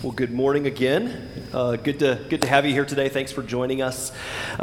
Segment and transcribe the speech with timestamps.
[0.00, 1.28] Well, good morning again.
[1.52, 3.08] Uh, good to good to have you here today.
[3.08, 4.12] Thanks for joining us.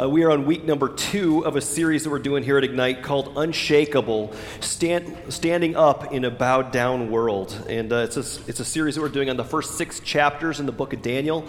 [0.00, 2.64] Uh, we are on week number two of a series that we're doing here at
[2.64, 8.20] Ignite called "Unshakable: Stand, Standing Up in a Bowed Down World." And uh, it's a
[8.48, 11.02] it's a series that we're doing on the first six chapters in the book of
[11.02, 11.46] Daniel.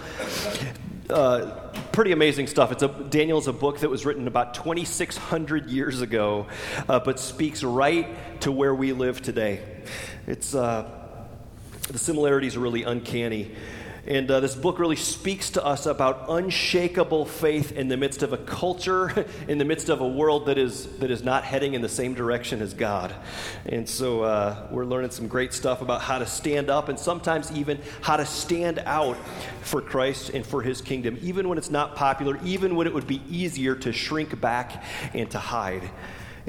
[1.09, 2.73] Uh, pretty amazing stuff.
[2.73, 6.47] It's a, Daniel is a book that was written about 2,600 years ago,
[6.89, 9.63] uh, but speaks right to where we live today.
[10.27, 10.91] It's uh,
[11.87, 13.55] the similarities are really uncanny.
[14.07, 18.31] And uh, this book really speaks to us about unshakable faith in the midst of
[18.31, 21.81] a culture, in the midst of a world that is, that is not heading in
[21.81, 23.13] the same direction as God.
[23.65, 27.51] And so uh, we're learning some great stuff about how to stand up and sometimes
[27.51, 29.17] even how to stand out
[29.61, 33.07] for Christ and for his kingdom, even when it's not popular, even when it would
[33.07, 35.91] be easier to shrink back and to hide.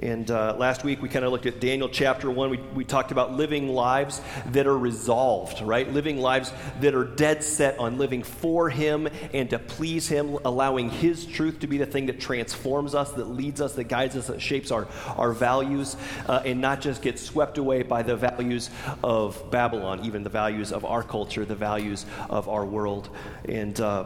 [0.02, 2.50] And uh, last week we kind of looked at Daniel chapter 1.
[2.50, 4.20] We, we talked about living lives
[4.52, 5.90] that are resolved, right?
[5.92, 10.90] Living lives that are dead set on living for Him and to please Him, allowing
[10.90, 14.28] His truth to be the thing that transforms us, that leads us, that guides us,
[14.28, 15.96] that shapes our, our values,
[16.26, 18.70] uh, and not just get swept away by the values
[19.02, 23.08] of Babylon, even the values of our culture, the values of our world.
[23.48, 24.04] And uh,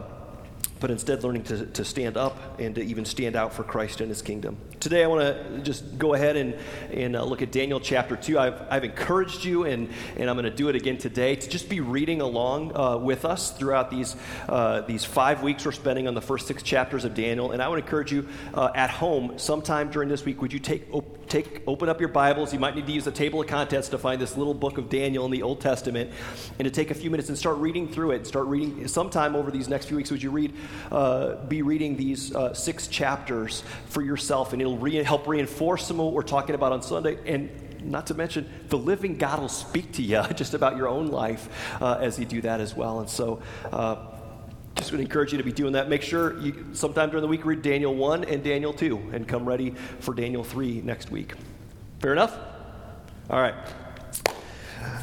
[0.83, 4.09] but instead learning to, to stand up and to even stand out for Christ and
[4.09, 4.57] his kingdom.
[4.81, 6.55] Today, I want to just go ahead and,
[6.91, 8.37] and uh, look at Daniel chapter 2.
[8.37, 11.69] I've, I've encouraged you, and, and I'm going to do it again today, to just
[11.69, 14.17] be reading along uh, with us throughout these,
[14.49, 17.53] uh, these five weeks we're spending on the first six chapters of Daniel.
[17.53, 20.93] And I would encourage you uh, at home, sometime during this week, would you take,
[20.93, 22.53] op- take, open up your Bibles?
[22.53, 24.89] You might need to use the table of contents to find this little book of
[24.89, 26.11] Daniel in the Old Testament,
[26.59, 28.27] and to take a few minutes and start reading through it.
[28.27, 30.11] Start reading sometime over these next few weeks.
[30.11, 30.53] Would you read,
[30.91, 35.99] uh, be reading these uh, six chapters for yourself, and it'll re- help reinforce some
[35.99, 37.17] of what we're talking about on Sunday.
[37.25, 37.49] And
[37.83, 41.49] not to mention, the living God will speak to you just about your own life
[41.81, 42.99] uh, as you do that as well.
[42.99, 43.97] And so, uh,
[44.75, 45.89] just would encourage you to be doing that.
[45.89, 49.45] Make sure you sometime during the week read Daniel 1 and Daniel 2 and come
[49.45, 51.33] ready for Daniel 3 next week.
[51.99, 52.37] Fair enough?
[53.29, 53.55] All right.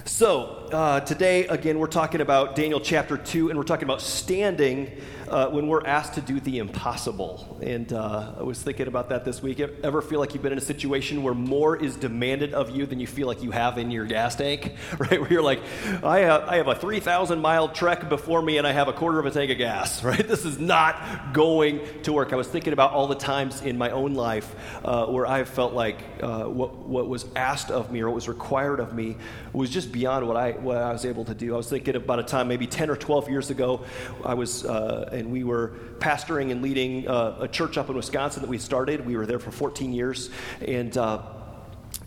[0.05, 4.91] So, uh, today, again, we're talking about Daniel chapter 2, and we're talking about standing
[5.31, 7.57] uh, when we're asked to do the impossible.
[7.63, 9.61] And uh, I was thinking about that this week.
[9.61, 12.99] Ever feel like you've been in a situation where more is demanded of you than
[12.99, 14.75] you feel like you have in your gas tank?
[14.99, 15.19] Right?
[15.19, 15.63] Where you're like,
[16.03, 19.19] I have, I have a 3,000 mile trek before me and I have a quarter
[19.19, 20.27] of a tank of gas, right?
[20.27, 22.33] This is not going to work.
[22.35, 24.55] I was thinking about all the times in my own life
[24.85, 28.29] uh, where I felt like uh, what, what was asked of me or what was
[28.29, 29.17] required of me
[29.53, 31.55] was just beyond what I, what I was able to do.
[31.55, 33.85] I was thinking about a time maybe 10 or 12 years ago.
[34.25, 38.43] I was uh, and we were pastoring and leading uh, a church up in Wisconsin
[38.43, 39.07] that we started.
[39.07, 41.23] We were there for 14 years, and uh,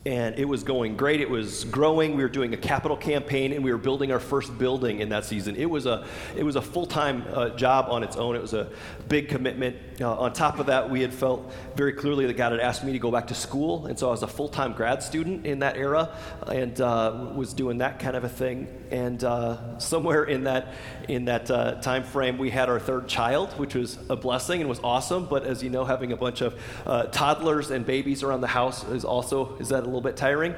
[0.06, 1.22] and it was going great.
[1.22, 2.18] It was growing.
[2.18, 5.24] We were doing a capital campaign, and we were building our first building in that
[5.24, 5.56] season.
[5.56, 6.06] It was a
[6.36, 8.36] it was a full time uh, job on its own.
[8.36, 8.70] It was a
[9.08, 9.78] big commitment.
[10.02, 12.92] Uh, on top of that, we had felt very clearly that God had asked me
[12.92, 15.60] to go back to school, and so I was a full time grad student in
[15.60, 18.68] that era, and uh, was doing that kind of a thing.
[18.92, 20.74] And uh, somewhere in that
[21.08, 24.70] in that uh, time frame, we had our third child, which was a blessing and
[24.70, 25.28] was awesome.
[25.28, 28.84] But as you know, having a bunch of uh, toddlers and babies around the house
[28.90, 30.56] is also is that little bit tiring?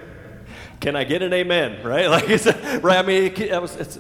[0.80, 1.84] Can I get an amen?
[1.84, 2.10] Right?
[2.10, 2.98] Like, right?
[2.98, 4.00] I mean, it, was, it's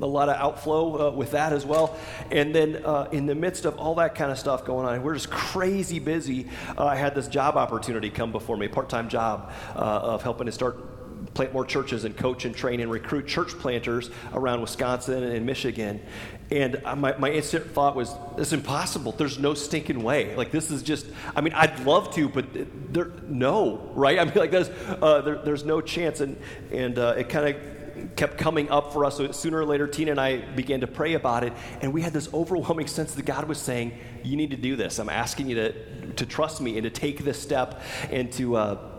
[0.00, 1.96] a lot of outflow uh, with that as well.
[2.30, 5.14] And then uh, in the midst of all that kind of stuff going on, we're
[5.14, 6.48] just crazy busy.
[6.76, 10.46] Uh, I had this job opportunity come before me, part time job uh, of helping
[10.46, 15.22] to start plant more churches and coach and train and recruit church planters around Wisconsin
[15.22, 16.00] and Michigan.
[16.50, 19.12] And my, my instant thought was, it's impossible.
[19.12, 20.34] There's no stinking way.
[20.34, 21.06] Like, this is just,
[21.36, 22.46] I mean, I'd love to, but
[22.92, 24.18] there, no, right?
[24.20, 26.20] I mean, like, there's, uh, there, there's no chance.
[26.20, 26.36] And,
[26.72, 29.16] and uh, it kind of kept coming up for us.
[29.16, 31.52] So sooner or later, Tina and I began to pray about it.
[31.82, 34.98] And we had this overwhelming sense that God was saying, you need to do this.
[34.98, 38.89] I'm asking you to, to trust me and to take this step and to, uh,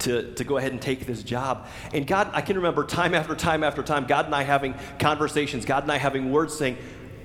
[0.00, 1.66] to, to go ahead and take this job.
[1.92, 5.64] And God, I can remember time after time after time, God and I having conversations,
[5.64, 6.76] God and I having words saying,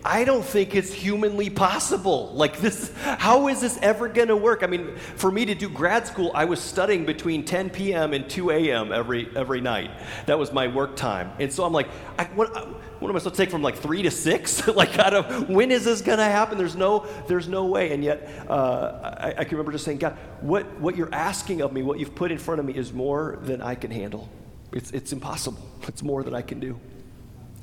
[0.06, 2.32] I don't think it's humanly possible.
[2.34, 4.62] Like this, how is this ever going to work?
[4.62, 8.14] I mean, for me to do grad school, I was studying between 10 p.m.
[8.14, 8.92] and 2 a.m.
[8.92, 9.90] every every night.
[10.28, 11.32] That was my work time.
[11.40, 11.88] And so I'm like,
[12.20, 12.56] I, what,
[13.02, 14.68] what am I supposed to take from like three to six?
[14.76, 16.60] like, out of when is this going to happen?
[16.60, 17.92] There's no there's no way.
[17.92, 21.74] And yet, uh, I, I can remember just saying, God, what what you're asking of
[21.74, 24.30] me, what you've put in front of me, is more than I can handle.
[24.72, 25.68] It's it's impossible.
[25.88, 26.80] It's more than I can do.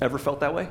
[0.01, 0.67] Ever felt that way?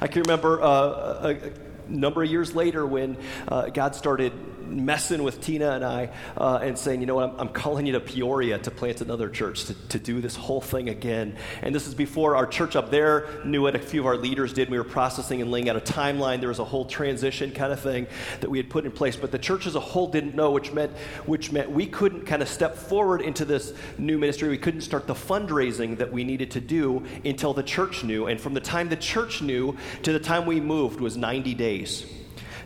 [0.00, 1.52] I can remember uh, a, a,
[1.88, 3.16] number of years later when
[3.48, 4.32] uh, God started
[4.70, 7.92] messing with Tina and I uh, and saying, you know what, I'm, I'm, calling you
[7.92, 11.36] to Peoria to plant another church, to, to do this whole thing again.
[11.62, 13.74] And this is before our church up there knew it.
[13.74, 14.70] A few of our leaders did.
[14.70, 16.40] We were processing and laying out a timeline.
[16.40, 18.06] There was a whole transition kind of thing
[18.40, 19.16] that we had put in place.
[19.16, 20.92] But the church as a whole didn't know, which meant,
[21.26, 24.48] which meant we couldn't kind of step forward into this new ministry.
[24.48, 28.26] We couldn't start the fundraising that we needed to do until the church knew.
[28.26, 32.06] And from the time the church knew to the time we moved was 90 days.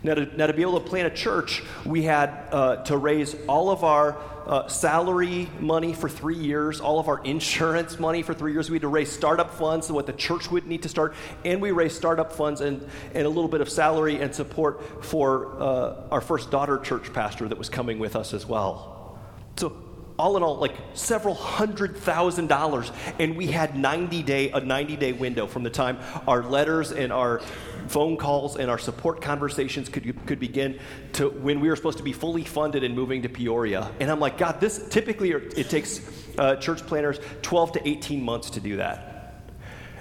[0.04, 3.34] Now to, now, to be able to plant a church, we had uh, to raise
[3.48, 8.34] all of our uh, salary money for three years, all of our insurance money for
[8.34, 8.68] three years.
[8.68, 11.62] We had to raise startup funds, so what the church would need to start, and
[11.62, 16.08] we raised startup funds and, and a little bit of salary and support for uh,
[16.10, 19.18] our first daughter church pastor that was coming with us as well.
[19.56, 19.74] So
[20.18, 24.96] all in all, like several hundred thousand dollars, and we had 90 day a 90
[24.96, 25.98] day window from the time
[26.28, 27.40] our letters and our
[27.88, 30.78] phone calls and our support conversations could, could begin
[31.14, 33.90] to when we were supposed to be fully funded and moving to Peoria.
[34.00, 36.00] And I'm like, God, this typically it takes
[36.38, 39.13] uh, church planters 12 to 18 months to do that.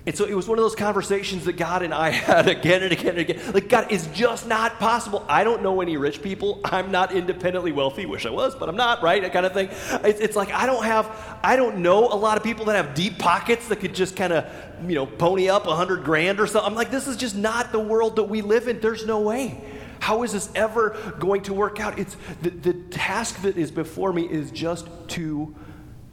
[0.05, 2.91] And so it was one of those conversations that God and I had again and
[2.91, 3.53] again and again.
[3.53, 5.25] Like, God, it's just not possible.
[5.29, 6.59] I don't know any rich people.
[6.65, 8.05] I'm not independently wealthy.
[8.05, 9.21] Wish I was, but I'm not, right?
[9.21, 9.69] That kind of thing.
[10.03, 11.09] It's, it's like I don't have,
[11.41, 14.33] I don't know a lot of people that have deep pockets that could just kind
[14.33, 14.45] of,
[14.85, 16.69] you know, pony up a hundred grand or something.
[16.69, 18.81] I'm like, this is just not the world that we live in.
[18.81, 19.63] There's no way.
[19.99, 21.97] How is this ever going to work out?
[21.97, 25.55] It's the, the task that is before me is just too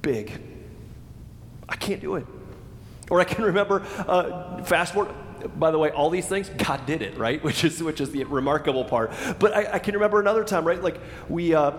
[0.01, 0.41] big.
[1.69, 2.25] I can't do it.
[3.11, 5.15] Or I can remember, uh, fast forward,
[5.59, 7.43] by the way, all these things, God did it, right?
[7.51, 9.13] Which is which is the remarkable part.
[9.39, 10.83] But I, I can remember another time, right?
[10.83, 10.99] Like
[11.29, 11.55] we.
[11.55, 11.73] Uh,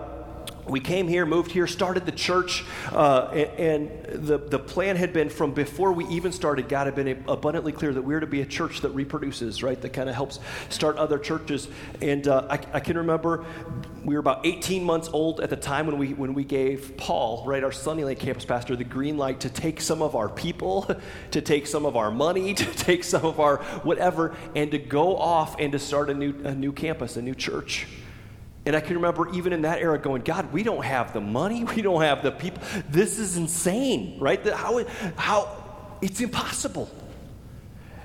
[0.66, 5.28] we came here, moved here, started the church, uh, and, the, the plan had been
[5.28, 8.42] from before we even started, God had been abundantly clear that we are to be
[8.42, 9.80] a church that reproduces, right?
[9.80, 11.68] That kind of helps start other churches.
[12.00, 13.44] And uh, I, I, can remember
[14.04, 17.44] we were about 18 months old at the time when we, when we gave Paul,
[17.46, 20.88] right, our Sunnyland campus pastor, the green light to take some of our people,
[21.30, 25.16] to take some of our money, to take some of our whatever, and to go
[25.16, 27.86] off and to start a new, a new campus, a new church.
[28.64, 31.64] And I can remember even in that era going, God, we don't have the money,
[31.76, 32.62] we don't have the people.
[32.88, 34.44] This is insane, right?
[34.46, 34.84] How,
[35.16, 36.90] how, it's impossible.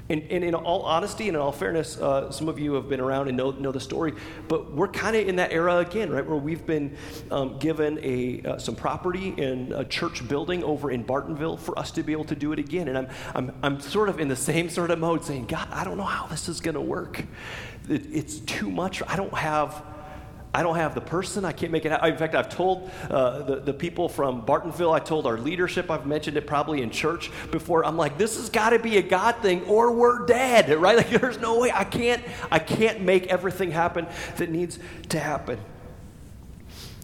[0.09, 3.01] And, and, in all honesty and in all fairness, uh, some of you have been
[3.01, 4.13] around and know, know the story,
[4.47, 6.25] but we're kind of in that era again, right?
[6.25, 6.95] Where we've been
[7.29, 11.91] um, given a, uh, some property in a church building over in Bartonville for us
[11.91, 12.87] to be able to do it again.
[12.87, 15.83] And I'm, I'm, I'm sort of in the same sort of mode saying, God, I
[15.83, 17.25] don't know how this is going to work.
[17.89, 19.03] It, it's too much.
[19.05, 19.83] I don't have
[20.57, 21.45] I don't have the person.
[21.45, 22.09] I can't make it happen.
[22.09, 26.07] In fact, I've told uh, the, the people from Bartonville, I told our leadership, I've
[26.07, 27.85] mentioned it probably in church before.
[27.85, 30.97] I'm like, this has got to be a God thing or we're dead, right?
[30.97, 31.71] Like, there's no way.
[31.71, 34.07] I can't, I can't make everything happen
[34.37, 35.59] that needs to happen.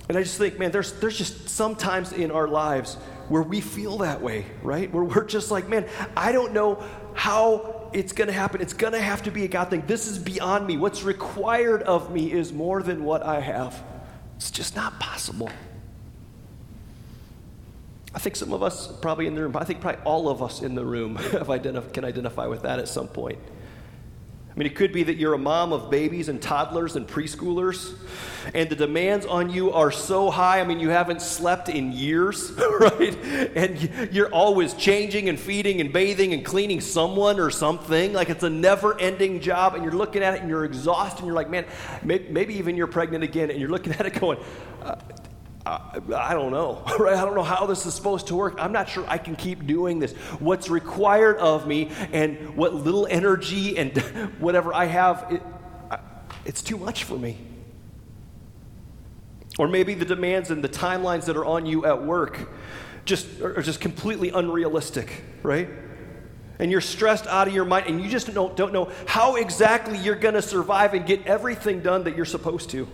[0.09, 2.95] And I just think, man, there's, there's just sometimes in our lives
[3.29, 4.91] where we feel that way, right?
[4.91, 6.83] Where we're just like, man, I don't know
[7.13, 8.61] how it's going to happen.
[8.61, 9.83] It's going to have to be a God thing.
[9.87, 10.77] This is beyond me.
[10.77, 13.81] What's required of me is more than what I have.
[14.37, 15.49] It's just not possible.
[18.15, 20.61] I think some of us probably in the room, I think probably all of us
[20.61, 23.39] in the room have identif- can identify with that at some point.
[24.53, 27.95] I mean, it could be that you're a mom of babies and toddlers and preschoolers,
[28.53, 30.59] and the demands on you are so high.
[30.59, 33.17] I mean, you haven't slept in years, right?
[33.55, 38.13] And you're always changing and feeding and bathing and cleaning someone or something.
[38.13, 41.27] Like it's a never ending job, and you're looking at it and you're exhausted, and
[41.27, 41.65] you're like, man,
[42.03, 44.37] maybe even you're pregnant again, and you're looking at it going,
[44.83, 44.95] uh,
[45.65, 47.15] I, I don't know, right?
[47.15, 48.55] I don't know how this is supposed to work.
[48.59, 50.13] I'm not sure I can keep doing this.
[50.39, 53.97] What's required of me and what little energy and
[54.39, 55.41] whatever I have, it,
[56.45, 57.37] it's too much for me.
[59.57, 62.49] Or maybe the demands and the timelines that are on you at work
[63.05, 65.69] just are just completely unrealistic, right?
[66.59, 69.97] And you're stressed out of your mind and you just don't, don't know how exactly
[69.97, 72.87] you're going to survive and get everything done that you're supposed to.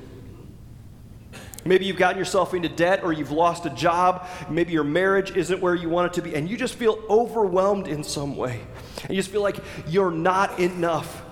[1.65, 4.27] Maybe you've gotten yourself into debt or you've lost a job.
[4.49, 7.87] Maybe your marriage isn't where you want it to be, and you just feel overwhelmed
[7.87, 8.61] in some way.
[9.03, 11.23] And you just feel like you're not enough.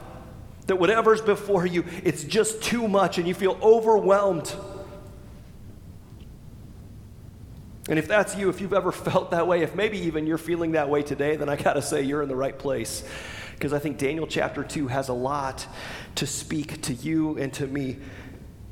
[0.68, 4.54] That whatever's before you, it's just too much, and you feel overwhelmed.
[7.90, 10.74] And if that's you, if you've ever felt that way, if maybe even you're feeling
[10.74, 13.04] that way today, then I got to say you're in the right place.
[13.54, 15.66] Because I think Daniel chapter 2 has a lot
[16.16, 17.98] to speak to you and to me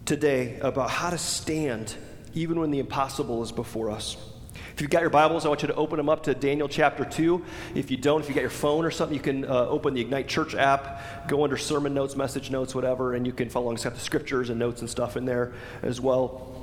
[0.06, 1.96] today about how to stand
[2.34, 4.18] even when the impossible is before us.
[4.74, 7.06] If you've got your Bibles, I want you to open them up to Daniel chapter
[7.06, 7.44] 2.
[7.76, 10.02] If you don't, if you've got your phone or something, you can uh, open the
[10.02, 13.76] Ignite Church app, go under sermon notes, message notes, whatever, and you can follow along.
[13.76, 16.55] It's got the scriptures and notes and stuff in there as well.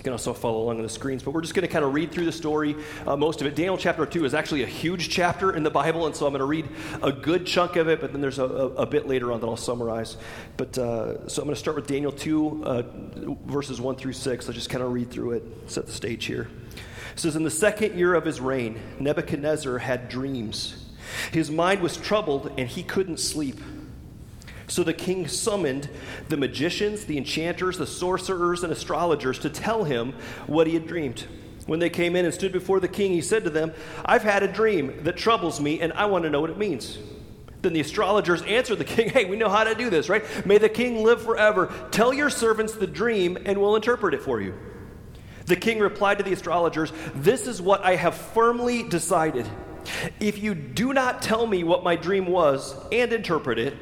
[0.00, 1.92] You can also follow along on the screens, but we're just going to kind of
[1.92, 2.74] read through the story,
[3.06, 3.54] uh, most of it.
[3.54, 6.38] Daniel chapter 2 is actually a huge chapter in the Bible, and so I'm going
[6.38, 6.66] to read
[7.02, 9.46] a good chunk of it, but then there's a, a, a bit later on that
[9.46, 10.16] I'll summarize.
[10.56, 12.82] But uh, so I'm going to start with Daniel 2, uh,
[13.44, 14.48] verses 1 through 6.
[14.48, 16.48] I'll just kind of read through it, set the stage here.
[17.12, 20.82] It says, In the second year of his reign, Nebuchadnezzar had dreams.
[21.30, 23.60] His mind was troubled, and he couldn't sleep.
[24.70, 25.90] So the king summoned
[26.28, 30.14] the magicians, the enchanters, the sorcerers, and astrologers to tell him
[30.46, 31.26] what he had dreamed.
[31.66, 33.72] When they came in and stood before the king, he said to them,
[34.04, 36.98] I've had a dream that troubles me, and I want to know what it means.
[37.62, 40.24] Then the astrologers answered the king, Hey, we know how to do this, right?
[40.46, 41.72] May the king live forever.
[41.90, 44.54] Tell your servants the dream, and we'll interpret it for you.
[45.46, 49.48] The king replied to the astrologers, This is what I have firmly decided.
[50.20, 53.76] If you do not tell me what my dream was and interpret it,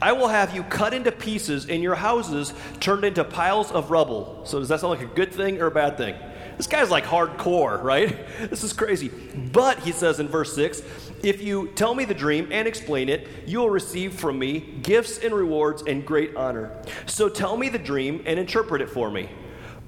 [0.00, 4.42] I will have you cut into pieces and your houses turned into piles of rubble.
[4.44, 6.14] So, does that sound like a good thing or a bad thing?
[6.56, 8.18] This guy's like hardcore, right?
[8.50, 9.08] This is crazy.
[9.52, 10.82] But, he says in verse 6,
[11.22, 15.18] if you tell me the dream and explain it, you will receive from me gifts
[15.18, 16.82] and rewards and great honor.
[17.06, 19.28] So, tell me the dream and interpret it for me.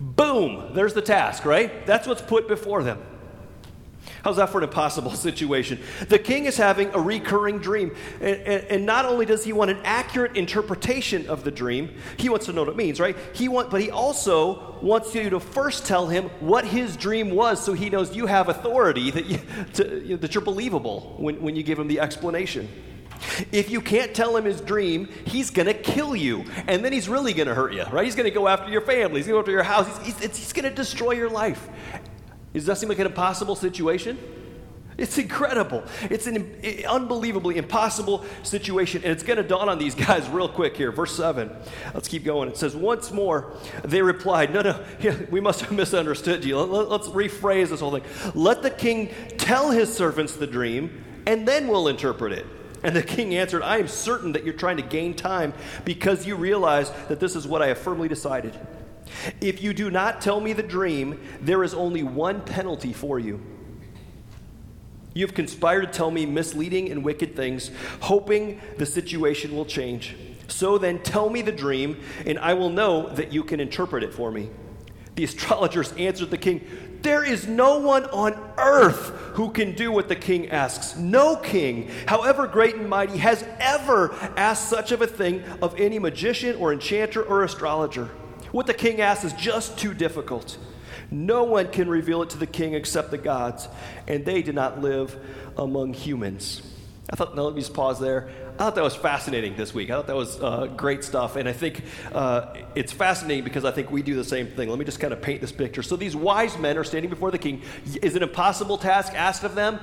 [0.00, 1.86] Boom, there's the task, right?
[1.86, 3.00] That's what's put before them.
[4.24, 5.78] How's that for an impossible situation?
[6.08, 7.94] The king is having a recurring dream.
[8.22, 12.30] And, and, and, not only does he want an accurate interpretation of the dream, he
[12.30, 13.16] wants to know what it means, right?
[13.34, 17.62] He want, but he also wants you to first tell him what his dream was
[17.62, 19.38] so he knows you have authority, that, you,
[19.74, 22.66] to, you know, that you're believable when, when you give him the explanation.
[23.52, 26.44] If you can't tell him his dream, he's going to kill you.
[26.66, 28.04] And then he's really going to hurt you, right?
[28.04, 29.20] He's going to go after your family.
[29.20, 29.98] He's going to go after your house.
[29.98, 31.68] He's, he's, he's going to destroy your life.
[32.54, 34.18] Does that seem like an impossible situation?
[34.96, 35.82] It's incredible.
[36.02, 36.54] It's an
[36.88, 40.92] unbelievably impossible situation, and it's going to dawn on these guys real quick here.
[40.92, 41.50] Verse 7.
[41.92, 42.48] Let's keep going.
[42.48, 44.84] It says, Once more, they replied, No, no,
[45.30, 46.58] we must have misunderstood you.
[46.58, 48.04] Let's rephrase this whole thing.
[48.34, 52.46] Let the king tell his servants the dream, and then we'll interpret it.
[52.84, 55.54] And the king answered, I am certain that you're trying to gain time
[55.86, 58.54] because you realize that this is what I have firmly decided.
[59.40, 63.40] If you do not tell me the dream, there is only one penalty for you.
[65.14, 70.16] You have conspired to tell me misleading and wicked things, hoping the situation will change.
[70.48, 74.12] So then, tell me the dream, and I will know that you can interpret it
[74.12, 74.50] for me.
[75.14, 80.08] The astrologers answered the king, There is no one on earth who can do what
[80.08, 80.96] the king asks.
[80.96, 86.00] No king, however great and mighty, has ever asked such of a thing of any
[86.00, 88.10] magician or enchanter or astrologer.
[88.54, 90.58] What the king asks is just too difficult.
[91.10, 93.66] No one can reveal it to the king except the gods,
[94.06, 95.18] and they do not live
[95.58, 96.62] among humans.
[97.10, 98.30] I thought, no, let me just pause there.
[98.54, 99.90] I thought that was fascinating this week.
[99.90, 101.34] I thought that was uh, great stuff.
[101.34, 101.82] And I think
[102.12, 104.68] uh, it's fascinating because I think we do the same thing.
[104.68, 105.82] Let me just kind of paint this picture.
[105.82, 107.60] So these wise men are standing before the king.
[108.02, 109.80] Is an impossible task asked of them?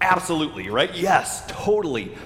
[0.00, 0.94] Absolutely, right?
[0.94, 2.16] Yes, totally.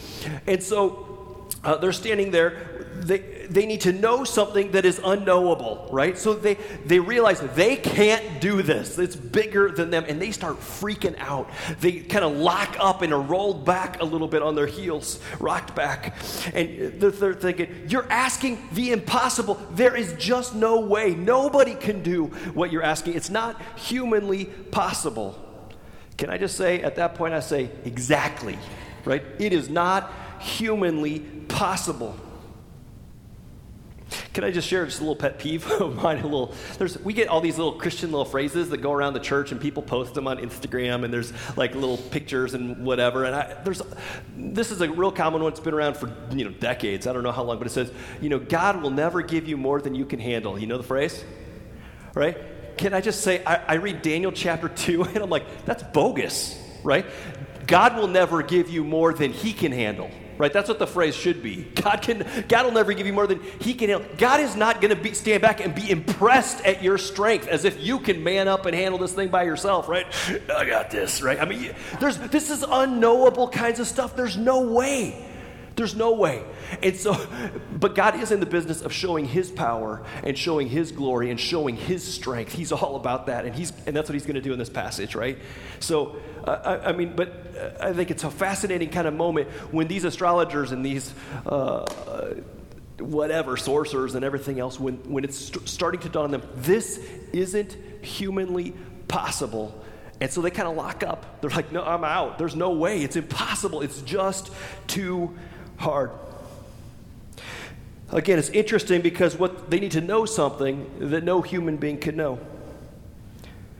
[0.46, 5.88] And so uh, they're standing there they, they need to know something that is unknowable,
[5.90, 6.16] right?
[6.18, 8.98] So they, they realize they can't do this.
[8.98, 11.50] It's bigger than them, and they start freaking out.
[11.80, 15.20] They kind of lock up and are rolled back a little bit on their heels,
[15.38, 16.16] rocked back.
[16.54, 19.60] And they're, they're thinking, You're asking the impossible.
[19.72, 21.14] There is just no way.
[21.14, 23.14] Nobody can do what you're asking.
[23.14, 25.42] It's not humanly possible.
[26.16, 28.58] Can I just say, at that point, I say, Exactly,
[29.04, 29.22] right?
[29.38, 32.18] It is not humanly possible.
[34.36, 36.18] Can I just share just a little pet peeve of mine?
[36.18, 39.20] A little, there's, we get all these little Christian little phrases that go around the
[39.20, 43.24] church, and people post them on Instagram, and there's like little pictures and whatever.
[43.24, 43.80] And I, there's,
[44.36, 45.52] this is a real common one.
[45.52, 47.06] It's been around for you know decades.
[47.06, 47.90] I don't know how long, but it says,
[48.20, 50.58] you know, God will never give you more than you can handle.
[50.58, 51.24] You know the phrase,
[52.12, 52.36] right?
[52.76, 56.62] Can I just say, I, I read Daniel chapter two, and I'm like, that's bogus,
[56.84, 57.06] right?
[57.66, 60.52] God will never give you more than He can handle right?
[60.52, 61.56] That's what the phrase should be.
[61.74, 64.08] God can God will never give you more than he can handle.
[64.18, 67.82] God is not going to stand back and be impressed at your strength as if
[67.82, 70.06] you can man up and handle this thing by yourself, right?
[70.54, 71.40] I got this, right?
[71.40, 74.16] I mean, there's this is unknowable kinds of stuff.
[74.16, 75.26] There's no way.
[75.76, 76.42] There's no way.
[76.82, 77.14] And so,
[77.72, 81.38] but God is in the business of showing His power and showing His glory and
[81.38, 82.52] showing His strength.
[82.52, 84.70] He's all about that, and He's and that's what He's going to do in this
[84.70, 85.38] passage, right?
[85.78, 86.16] So,
[86.46, 90.04] uh, I, I, mean, but I think it's a fascinating kind of moment when these
[90.04, 91.12] astrologers and these.
[91.44, 91.84] Uh,
[92.98, 96.96] whatever sorcerers and everything else when, when it's st- starting to dawn on them this
[97.34, 98.72] isn't humanly
[99.06, 99.84] possible
[100.20, 101.40] And so they kind of lock up.
[101.40, 102.38] They're like, no, I'm out.
[102.38, 103.02] There's no way.
[103.02, 103.82] It's impossible.
[103.82, 104.50] It's just
[104.86, 105.36] too
[105.76, 106.10] hard.
[108.10, 112.16] Again, it's interesting because what they need to know something that no human being can
[112.16, 112.38] know.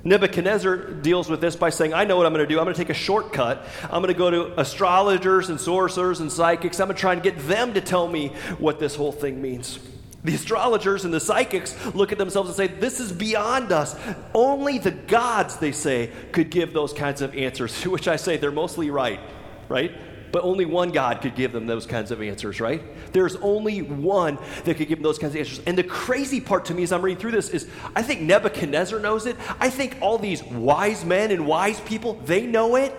[0.07, 2.61] Nebuchadnezzar deals with this by saying, I know what I'm going to do.
[2.61, 3.67] I'm going to take a shortcut.
[3.83, 6.79] I'm going to go to astrologers and sorcerers and psychics.
[6.79, 9.81] I'm going to try and get them to tell me what this whole thing means.
[10.23, 13.97] The astrologers and the psychics look at themselves and say, This is beyond us.
[14.33, 18.37] Only the gods, they say, could give those kinds of answers, to which I say
[18.37, 19.21] they're mostly right,
[19.69, 19.93] right?
[20.37, 22.83] But only one God could give them those kinds of answers, right?
[23.15, 25.63] There's only one that could give them those kinds of answers.
[25.65, 29.01] And the crazy part to me as I'm reading through this is I think Nebuchadnezzar
[29.01, 29.39] knows it.
[29.59, 32.95] I think all these wise men and wise people, they know it.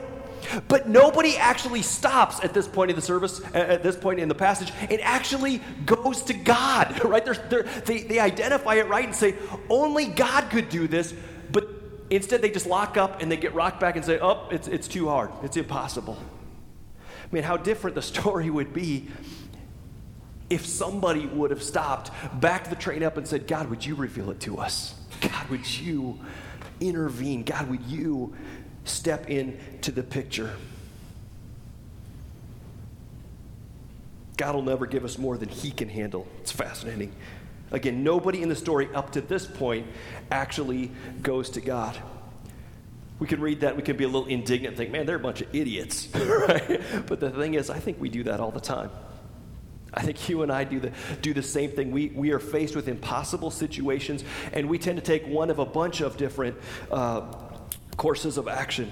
[0.67, 4.33] But nobody actually stops at this point in the service, at this point in the
[4.33, 7.23] passage, and actually goes to God, right?
[7.23, 9.35] They're, they're, they, they identify it right and say,
[9.69, 11.13] only God could do this,
[11.51, 11.69] but
[12.09, 14.87] instead they just lock up and they get rocked back and say, oh, it's, it's
[14.87, 16.17] too hard, it's impossible.
[17.29, 19.07] I mean, how different the story would be
[20.49, 24.31] if somebody would have stopped, backed the train up, and said, God, would you reveal
[24.31, 24.95] it to us?
[25.19, 26.19] God, would you
[26.79, 27.43] intervene?
[27.43, 28.33] God, would you
[28.87, 30.55] step into the picture.
[34.37, 36.27] God will never give us more than He can handle.
[36.41, 37.11] It's fascinating.
[37.71, 39.87] Again, nobody in the story up to this point
[40.31, 40.91] actually
[41.21, 41.97] goes to God.
[43.19, 45.19] We can read that, we can be a little indignant and think, man, they're a
[45.19, 46.81] bunch of idiots, right?
[47.07, 48.91] But the thing is, I think we do that all the time.
[49.93, 51.91] I think you and I do the, do the same thing.
[51.91, 55.65] We, we are faced with impossible situations, and we tend to take one of a
[55.65, 56.55] bunch of different
[56.91, 57.21] uh,
[57.95, 58.91] courses of action.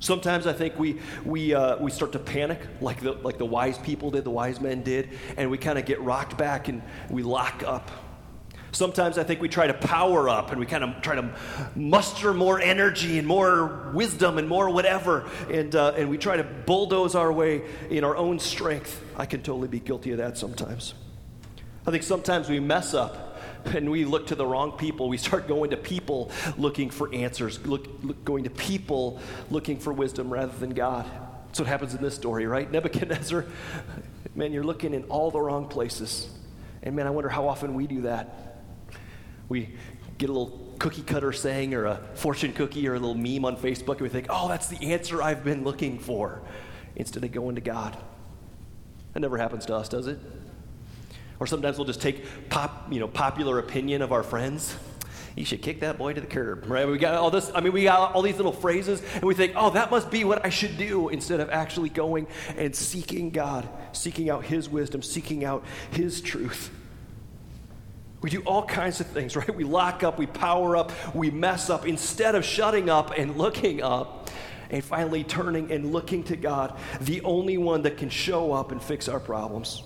[0.00, 3.78] Sometimes I think we, we, uh, we start to panic like the, like the wise
[3.78, 7.22] people did, the wise men did, and we kind of get rocked back and we
[7.22, 7.90] lock up.
[8.74, 11.32] Sometimes I think we try to power up and we kind of try to
[11.76, 16.42] muster more energy and more wisdom and more whatever, and, uh, and we try to
[16.42, 19.00] bulldoze our way in our own strength.
[19.16, 20.94] I can totally be guilty of that sometimes.
[21.86, 25.08] I think sometimes we mess up and we look to the wrong people.
[25.08, 29.92] We start going to people looking for answers, look, look, going to people looking for
[29.92, 31.06] wisdom rather than God.
[31.46, 32.68] That's what happens in this story, right?
[32.72, 33.44] Nebuchadnezzar,
[34.34, 36.28] man, you're looking in all the wrong places.
[36.82, 38.43] And man, I wonder how often we do that.
[39.54, 39.68] We
[40.18, 43.56] get a little cookie cutter saying or a fortune cookie or a little meme on
[43.56, 46.42] Facebook, and we think, oh, that's the answer I've been looking for,
[46.96, 47.96] instead of going to God.
[49.12, 50.18] That never happens to us, does it?
[51.38, 54.76] Or sometimes we'll just take pop, you know, popular opinion of our friends.
[55.36, 56.88] You should kick that boy to the curb, right?
[56.88, 59.52] We got all this, I mean, we got all these little phrases, and we think,
[59.54, 63.68] oh, that must be what I should do, instead of actually going and seeking God,
[63.92, 66.72] seeking out His wisdom, seeking out His truth.
[68.24, 69.54] We do all kinds of things, right?
[69.54, 73.82] We lock up, we power up, we mess up, instead of shutting up and looking
[73.82, 74.30] up
[74.70, 78.82] and finally turning and looking to God, the only one that can show up and
[78.82, 79.82] fix our problems.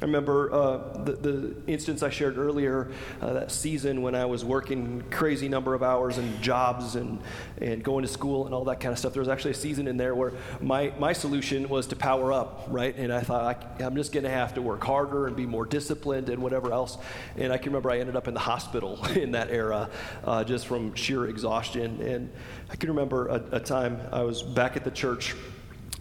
[0.00, 4.44] I remember uh, the, the, instance I shared earlier, uh, that season when I was
[4.44, 7.20] working crazy number of hours and jobs and,
[7.60, 9.12] and going to school and all that kind of stuff.
[9.12, 12.66] There was actually a season in there where my, my solution was to power up,
[12.68, 12.94] right?
[12.96, 15.66] And I thought, I, am just going to have to work harder and be more
[15.66, 16.96] disciplined and whatever else.
[17.36, 19.90] And I can remember I ended up in the hospital in that era
[20.22, 22.00] uh, just from sheer exhaustion.
[22.02, 22.30] And
[22.70, 25.34] I can remember a, a time I was back at the church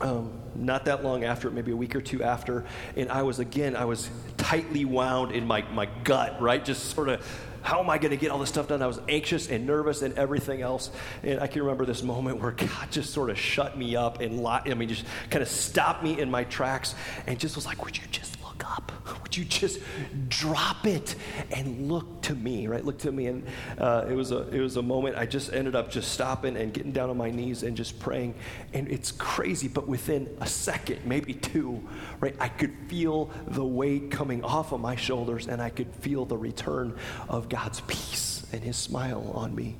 [0.02, 3.76] um, not that long after, maybe a week or two after, and I was again,
[3.76, 6.64] I was tightly wound in my, my gut, right?
[6.64, 7.26] Just sort of,
[7.62, 8.82] how am I going to get all this stuff done?
[8.82, 10.90] I was anxious and nervous and everything else.
[11.24, 14.46] And I can remember this moment where God just sort of shut me up and,
[14.48, 17.98] I mean, just kind of stopped me in my tracks and just was like, would
[17.98, 18.37] you just
[18.68, 18.92] up?
[19.24, 19.80] Would you just
[20.28, 21.16] drop it
[21.52, 22.84] and look to me, right?
[22.84, 23.28] Look to me.
[23.28, 23.46] And
[23.78, 26.74] uh, it, was a, it was a moment I just ended up just stopping and
[26.74, 28.36] getting down on my knees and just praying.
[28.74, 31.88] And it's crazy, but within a second, maybe two,
[32.20, 36.26] right, I could feel the weight coming off of my shoulders and I could feel
[36.26, 36.98] the return
[37.30, 39.78] of God's peace and his smile on me.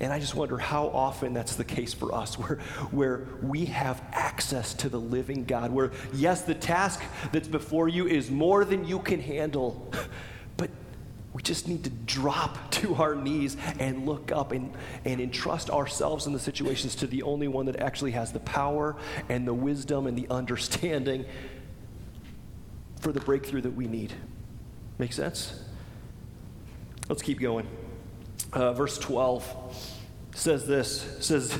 [0.00, 2.56] And I just wonder how often that's the case for us, where,
[2.90, 8.06] where we have access to the living God, where, yes, the task that's before you
[8.06, 9.92] is more than you can handle,
[10.56, 10.70] but
[11.32, 14.72] we just need to drop to our knees and look up and,
[15.04, 18.96] and entrust ourselves in the situations to the only one that actually has the power
[19.28, 21.24] and the wisdom and the understanding
[23.00, 24.12] for the breakthrough that we need.
[24.98, 25.62] Make sense?
[27.08, 27.66] Let's keep going
[28.52, 29.96] uh, verse 12
[30.34, 31.58] says this says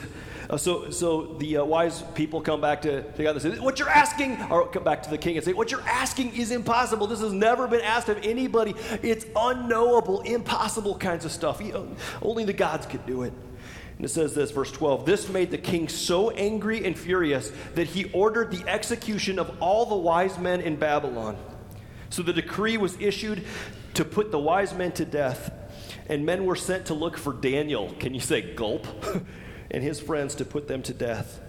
[0.50, 3.78] Uh, so, so the uh, wise people come back to, to God and say, What
[3.78, 7.06] you're asking, or come back to the king and say, What you're asking is impossible.
[7.06, 8.74] This has never been asked of anybody.
[9.02, 11.60] It's unknowable, impossible kinds of stuff.
[11.60, 11.74] He,
[12.22, 13.34] only the gods could do it.
[13.98, 17.88] And it says this, verse 12 This made the king so angry and furious that
[17.88, 21.36] he ordered the execution of all the wise men in Babylon.
[22.08, 23.44] So the decree was issued
[23.94, 25.52] to put the wise men to death,
[26.08, 27.94] and men were sent to look for Daniel.
[27.98, 28.86] Can you say gulp?
[29.70, 31.40] and his friends to put them to death.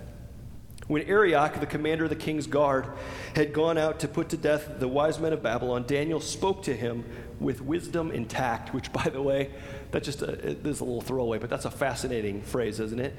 [0.87, 2.87] When Arioch, the commander of the king's guard,
[3.35, 6.75] had gone out to put to death the wise men of Babylon, Daniel spoke to
[6.75, 7.05] him
[7.39, 9.51] with wisdom and tact, which, by the way,
[9.91, 12.99] that's just uh, a, this is a little throwaway, but that's a fascinating phrase, isn't
[12.99, 13.15] it?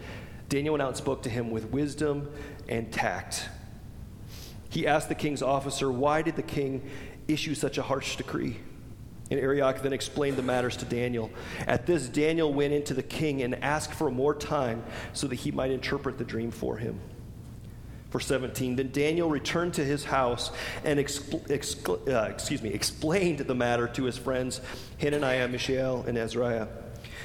[0.49, 2.29] Daniel went out and spoke to him with wisdom
[2.69, 3.49] and tact.
[4.69, 6.91] He asked the king's officer, Why did the king
[7.29, 8.57] issue such a harsh decree?
[9.31, 11.31] And Arioch then explained the matters to Daniel.
[11.67, 15.53] At this, Daniel went into the king and asked for more time so that he
[15.53, 17.01] might interpret the dream for him.
[18.11, 20.51] Verse 17 Then Daniel returned to his house
[20.85, 24.61] and expl- excl- uh, excuse me, explained the matter to his friends
[24.99, 26.67] Hananiah, Mishael, and Azariah.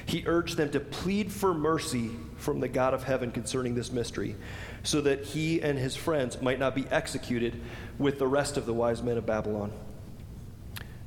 [0.05, 4.35] He urged them to plead for mercy from the God of heaven concerning this mystery,
[4.83, 7.59] so that he and his friends might not be executed
[7.97, 9.71] with the rest of the wise men of Babylon.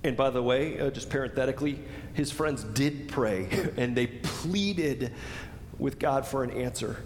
[0.08, 1.78] And by the way, uh, just parenthetically,
[2.14, 5.12] his friends did pray and they pleaded
[5.78, 6.96] with God for an answer.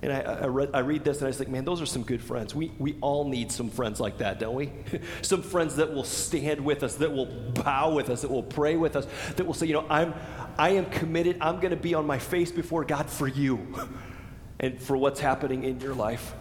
[0.00, 2.04] And I, I, read, I, read, this and I was like, man, those are some
[2.04, 2.54] good friends.
[2.54, 4.70] We, we all need some friends like that, don't we?
[5.20, 8.76] some friends that will stand with us, that will bow with us, that will pray
[8.76, 9.06] with us,
[9.36, 10.14] that will say, you know, I'm,
[10.56, 11.36] I am committed.
[11.42, 13.60] I'm going to be on my face before God for you
[14.58, 16.32] and for what's happening in your life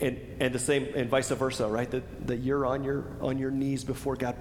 [0.00, 1.90] and, and the same and vice versa right?
[1.90, 4.36] That, that you're on your on your knees before god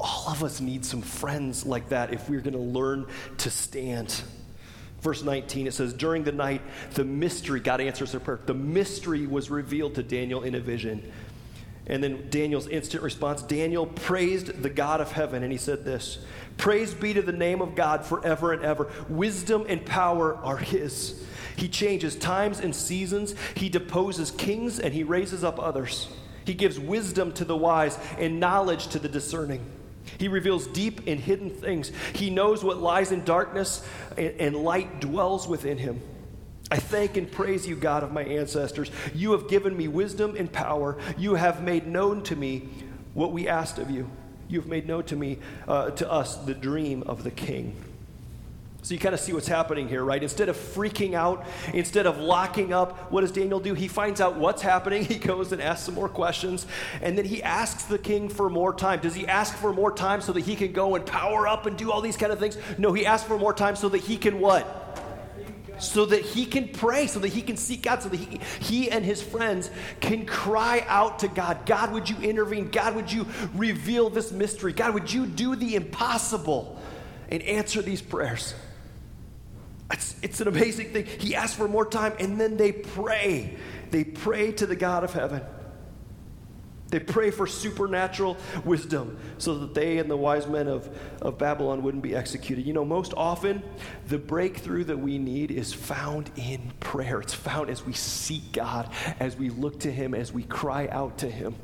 [0.00, 3.06] all of us need some friends like that if we're going to learn
[3.38, 4.22] to stand.
[5.00, 6.62] Verse 19 it says during the night
[6.94, 11.10] the mystery god answers their prayer the mystery was revealed to daniel in a vision
[11.86, 16.18] and then daniel's instant response daniel praised the god of heaven and he said this
[16.56, 21.22] praise be to the name of god forever and ever wisdom and power are his
[21.56, 23.34] he changes times and seasons.
[23.54, 26.08] He deposes kings and he raises up others.
[26.44, 29.64] He gives wisdom to the wise and knowledge to the discerning.
[30.18, 31.92] He reveals deep and hidden things.
[32.14, 33.86] He knows what lies in darkness,
[34.18, 36.02] and, and, light dwells within him.
[36.72, 38.90] I thank and praise you, God of my ancestors.
[39.14, 40.96] You have given me wisdom and power.
[41.18, 42.66] You have made known to me
[43.12, 44.08] what we asked of you.
[44.48, 47.76] You have made known to me, uh, to us, the dream of the king.
[48.80, 50.22] So you kind of see what's happening here, right?
[50.22, 53.74] Instead of freaking out, instead of locking up, what does Daniel do?
[53.74, 55.04] He finds out what's happening.
[55.12, 56.66] He goes and asks some more questions.
[57.02, 59.00] And then he asks the king for more time.
[59.00, 61.76] Does he ask for more time so that he can go and power up and
[61.76, 62.56] do all these kind of things?
[62.78, 64.78] No, he asks for more time so that he can what?
[65.82, 68.90] So that he can pray, so that he can seek God, so that he, he
[68.90, 72.70] and his friends can cry out to God God, would you intervene?
[72.70, 74.72] God, would you reveal this mystery?
[74.72, 76.80] God, would you do the impossible
[77.28, 78.54] and answer these prayers?
[79.90, 81.06] It's, it's an amazing thing.
[81.06, 83.56] He asks for more time, and then they pray.
[83.90, 85.42] They pray to the God of heaven.
[86.92, 91.82] They pray for supernatural wisdom so that they and the wise men of, of Babylon
[91.82, 92.66] wouldn't be executed.
[92.66, 93.62] You know, most often,
[94.08, 97.20] the breakthrough that we need is found in prayer.
[97.20, 101.16] It's found as we seek God, as we look to Him, as we cry out
[101.18, 101.54] to Him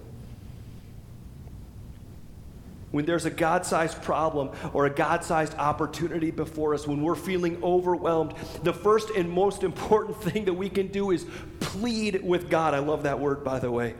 [2.91, 7.15] when there's a God sized problem or a God sized opportunity before us, when we're
[7.15, 11.27] feeling overwhelmed, the first and most important thing that we can do is
[11.61, 12.73] plead with God.
[12.73, 13.95] I love that word, by the way.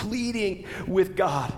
[0.00, 1.52] Pleading with God.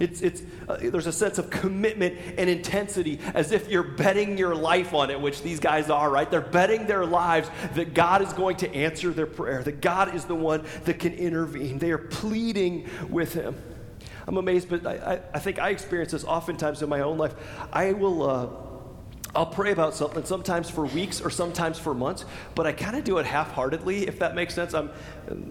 [0.00, 4.54] It's, it's, uh, there's a sense of commitment and intensity as if you're betting your
[4.54, 6.28] life on it, which these guys are, right?
[6.28, 10.24] They're betting their lives that God is going to answer their prayer, that God is
[10.24, 11.78] the one that can intervene.
[11.78, 13.54] They are pleading with Him.
[14.26, 17.34] I'm amazed, but I, I, I think I experience this oftentimes in my own life.
[17.72, 18.28] I will.
[18.28, 18.48] Uh,
[19.36, 23.02] I'll pray about something sometimes for weeks or sometimes for months, but I kind of
[23.02, 24.74] do it half-heartedly, if that makes sense.
[24.74, 24.90] I'm,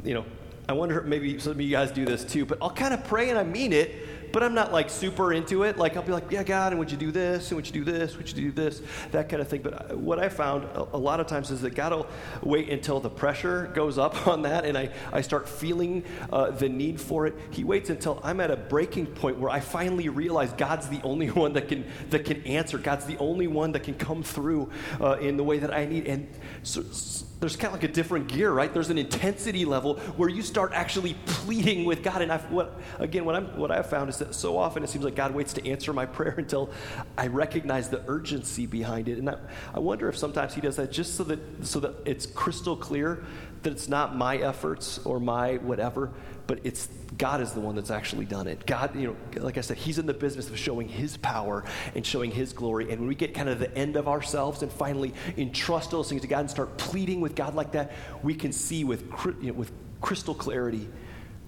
[0.05, 0.25] you know,
[0.67, 3.29] I wonder maybe some of you guys do this too, but I'll kind of pray
[3.29, 5.77] and I mean it, but I'm not like super into it.
[5.77, 7.51] Like I'll be like, yeah, God, and would you do this?
[7.51, 8.15] And would you do this?
[8.15, 8.81] Would you do this?
[9.11, 9.61] That kind of thing.
[9.61, 12.07] But what I found a, lot of times is that God will
[12.41, 16.69] wait until the pressure goes up on that and I, I start feeling uh, the
[16.69, 17.35] need for it.
[17.51, 21.27] He waits until I'm at a breaking point where I finally realize God's the only
[21.31, 22.77] one that can, that can answer.
[22.77, 24.71] God's the only one that can come through
[25.01, 26.07] uh, in the way that I need.
[26.07, 26.27] And
[26.63, 26.83] so,
[27.43, 28.73] there's kind of like a different gear, right?
[28.73, 32.21] There's an intensity level where you start actually pleading with God.
[32.21, 35.03] And I've, what, again, what, I'm, what I've found is that so often it seems
[35.03, 36.69] like God waits to answer my prayer until
[37.17, 39.17] I recognize the urgency behind it.
[39.17, 39.39] And I,
[39.73, 43.25] I wonder if sometimes He does that just so that, so that it's crystal clear
[43.63, 46.11] that it's not my efforts or my whatever,
[46.47, 48.65] but it's God is the one that's actually done it.
[48.65, 51.63] God, you know, like I said, He's in the business of showing His power
[51.95, 52.91] and showing His glory.
[52.91, 56.21] And when we get kind of the end of ourselves and finally entrust those things
[56.21, 57.91] to God and start pleading with God like that,
[58.23, 59.03] we can see with,
[59.41, 60.89] you know, with crystal clarity,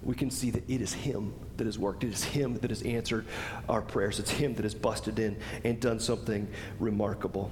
[0.02, 2.04] we can see that it is Him that has worked.
[2.04, 3.26] It is Him that has answered
[3.68, 4.20] our prayers.
[4.20, 7.50] It's Him that has busted in and done something remarkable.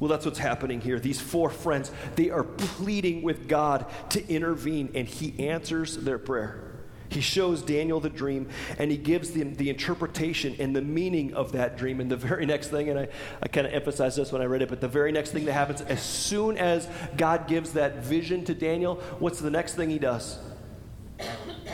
[0.00, 0.98] Well, that's what's happening here.
[0.98, 6.70] These four friends, they are pleading with God to intervene, and He answers their prayer.
[7.10, 11.52] He shows Daniel the dream and he gives them the interpretation and the meaning of
[11.52, 12.00] that dream.
[12.00, 13.08] And the very next thing, and I,
[13.42, 15.52] I kind of emphasized this when I read it, but the very next thing that
[15.52, 19.98] happens, as soon as God gives that vision to Daniel, what's the next thing he
[19.98, 20.38] does?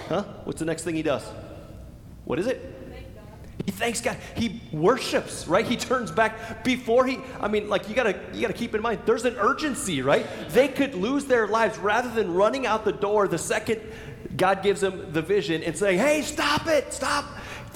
[0.09, 0.23] Huh?
[0.45, 1.23] What's the next thing he does?
[2.25, 2.76] What is it?
[3.65, 4.17] He thanks God.
[4.37, 5.67] He worships, right?
[5.67, 8.75] He turns back before he I mean, like you got to you got to keep
[8.75, 10.27] in mind there's an urgency, right?
[10.51, 13.81] They could lose their lives rather than running out the door the second
[14.37, 16.93] God gives them the vision and saying, "Hey, stop it.
[16.93, 17.25] Stop."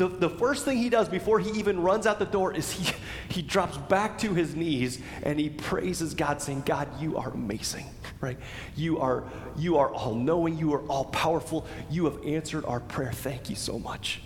[0.00, 2.90] The, the first thing he does before he even runs out the door is he,
[3.28, 7.84] he drops back to his knees and he praises God, saying, God, you are amazing,
[8.18, 8.38] right?
[8.76, 9.24] You are,
[9.58, 13.12] you are all knowing, you are all powerful, you have answered our prayer.
[13.12, 14.22] Thank you so much.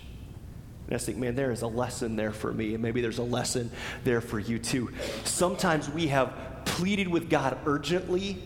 [0.87, 3.23] And I think, man, there is a lesson there for me, and maybe there's a
[3.23, 3.71] lesson
[4.03, 4.91] there for you too.
[5.23, 6.33] Sometimes we have
[6.65, 8.37] pleaded with God urgently,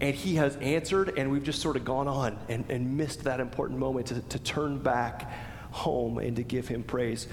[0.00, 3.40] and He has answered, and we've just sort of gone on and, and missed that
[3.40, 5.30] important moment to, to turn back
[5.72, 7.26] home and to give Him praise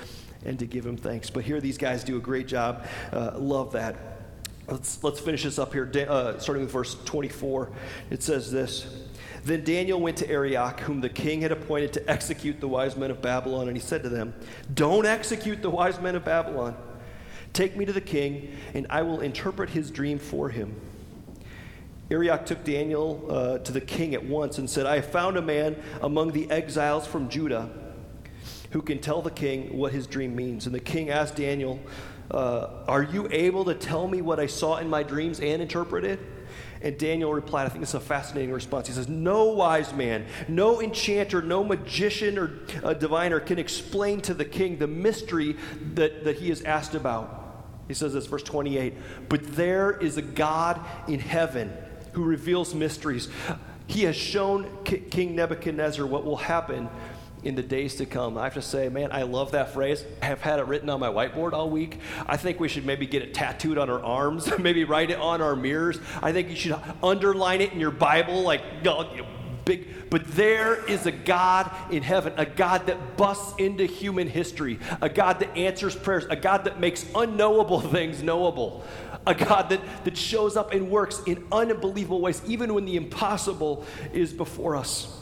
[0.45, 1.29] and to give Him thanks.
[1.29, 2.87] But here, these guys do a great job.
[3.11, 3.95] Uh, love that.
[4.67, 7.71] Let's, let's finish this up here, uh, starting with verse 24.
[8.11, 8.85] It says this.
[9.49, 13.09] Then Daniel went to Arioch, whom the king had appointed to execute the wise men
[13.09, 14.35] of Babylon, and he said to them,
[14.75, 16.77] Don't execute the wise men of Babylon.
[17.51, 20.79] Take me to the king, and I will interpret his dream for him.
[22.11, 25.41] Arioch took Daniel uh, to the king at once and said, I have found a
[25.41, 27.71] man among the exiles from Judah
[28.69, 30.67] who can tell the king what his dream means.
[30.67, 31.79] And the king asked Daniel,
[32.29, 36.05] uh, Are you able to tell me what I saw in my dreams and interpret
[36.05, 36.19] it?
[36.81, 38.87] And Daniel replied, I think it's a fascinating response.
[38.87, 44.33] He says, No wise man, no enchanter, no magician or uh, diviner can explain to
[44.33, 45.57] the king the mystery
[45.95, 47.65] that, that he is asked about.
[47.87, 48.93] He says this, verse 28
[49.27, 51.73] But there is a God in heaven
[52.13, 53.27] who reveals mysteries.
[53.87, 56.89] He has shown King Nebuchadnezzar what will happen
[57.43, 58.37] in the days to come.
[58.37, 60.03] I have to say, man, I love that phrase.
[60.21, 61.99] I have had it written on my whiteboard all week.
[62.27, 65.41] I think we should maybe get it tattooed on our arms, maybe write it on
[65.41, 65.99] our mirrors.
[66.21, 68.83] I think you should underline it in your Bible, like
[69.69, 70.09] big.
[70.09, 75.09] But there is a God in heaven, a God that busts into human history, a
[75.09, 78.83] God that answers prayers, a God that makes unknowable things knowable.
[79.27, 83.85] A God that, that shows up and works in unbelievable ways, even when the impossible
[84.13, 85.18] is before us.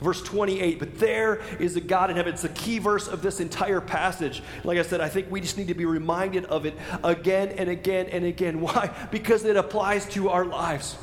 [0.00, 2.32] Verse 28, but there is a God in heaven.
[2.32, 4.42] It's the key verse of this entire passage.
[4.62, 7.68] Like I said, I think we just need to be reminded of it again and
[7.68, 8.60] again and again.
[8.60, 8.94] Why?
[9.10, 10.96] Because it applies to our lives.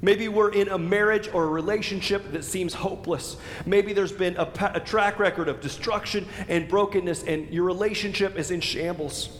[0.00, 3.36] Maybe we're in a marriage or a relationship that seems hopeless.
[3.66, 8.50] Maybe there's been a, a track record of destruction and brokenness, and your relationship is
[8.50, 9.30] in shambles.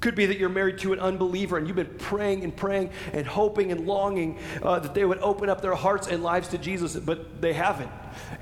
[0.00, 3.26] Could be that you're married to an unbeliever and you've been praying and praying and
[3.26, 6.96] hoping and longing uh, that they would open up their hearts and lives to Jesus,
[6.96, 7.90] but they haven't.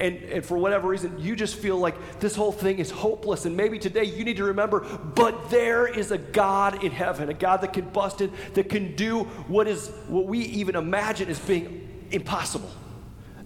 [0.01, 3.45] And, and for whatever reason, you just feel like this whole thing is hopeless.
[3.45, 7.35] And maybe today you need to remember, but there is a God in heaven, a
[7.35, 11.39] God that can bust in, that can do what is what we even imagine as
[11.39, 12.71] being impossible.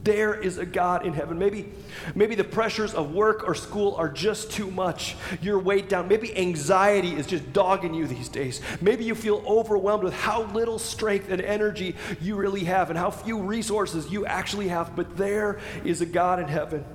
[0.08, 1.38] There is a God in heaven.
[1.38, 1.70] Maybe,
[2.14, 5.16] maybe the pressures of work or school are just too much.
[5.42, 6.08] You're weighed down.
[6.08, 8.62] Maybe anxiety is just dogging you these days.
[8.80, 13.10] Maybe you feel overwhelmed with how little strength and energy you really have and how
[13.10, 14.96] few resources you actually have.
[14.96, 16.86] But there is a God in heaven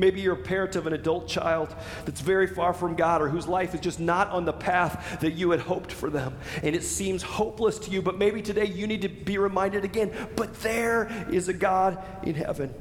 [0.00, 3.46] Maybe you're a parent of an adult child that's very far from God or whose
[3.46, 6.36] life is just not on the path that you had hoped for them.
[6.62, 10.10] And it seems hopeless to you, but maybe today you need to be reminded again
[10.36, 12.74] but there is a God in heaven.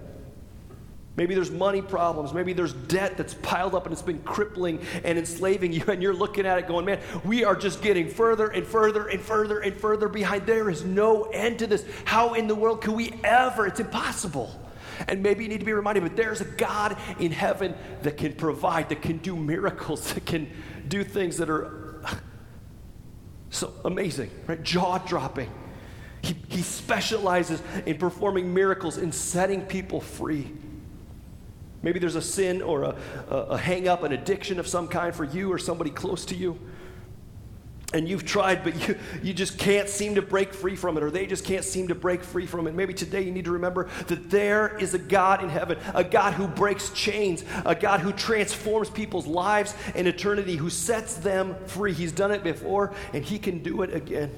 [1.15, 2.33] Maybe there's money problems.
[2.33, 5.83] Maybe there's debt that's piled up and it's been crippling and enslaving you.
[5.89, 9.19] And you're looking at it going, man, we are just getting further and further and
[9.19, 10.45] further and further behind.
[10.45, 11.83] There is no end to this.
[12.05, 13.67] How in the world could we ever?
[13.67, 14.49] It's impossible.
[15.07, 18.33] And maybe you need to be reminded, but there's a God in heaven that can
[18.33, 20.49] provide, that can do miracles, that can
[20.87, 22.01] do things that are
[23.49, 24.61] so amazing, right?
[24.61, 25.49] Jaw dropping.
[26.21, 30.51] He, he specializes in performing miracles, in setting people free.
[31.81, 32.95] Maybe there's a sin or a,
[33.29, 36.35] a, a hang up, an addiction of some kind for you or somebody close to
[36.35, 36.59] you.
[37.91, 41.09] And you've tried, but you, you just can't seem to break free from it, or
[41.09, 42.75] they just can't seem to break free from it.
[42.75, 46.33] Maybe today you need to remember that there is a God in heaven, a God
[46.35, 51.93] who breaks chains, a God who transforms people's lives and eternity, who sets them free.
[51.93, 54.29] He's done it before, and He can do it again.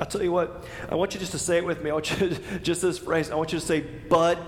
[0.00, 1.90] I'll tell you what, I want you just to say it with me.
[1.90, 4.38] I want you to, just this phrase, I want you to say, but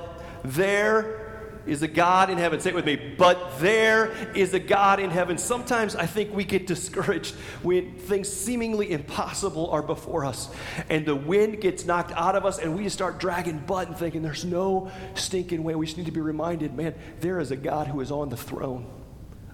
[0.43, 1.24] there
[1.67, 2.61] is a God in heaven.
[2.61, 3.15] Say it with me.
[3.17, 5.39] But there is a God in heaven.
[5.39, 10.49] Sometimes I think we get discouraged when things seemingly impossible are before us
[10.89, 13.97] and the wind gets knocked out of us and we just start dragging butt and
[13.97, 15.75] thinking there's no stinking way.
[15.75, 18.37] We just need to be reminded, man, there is a God who is on the
[18.37, 18.87] throne,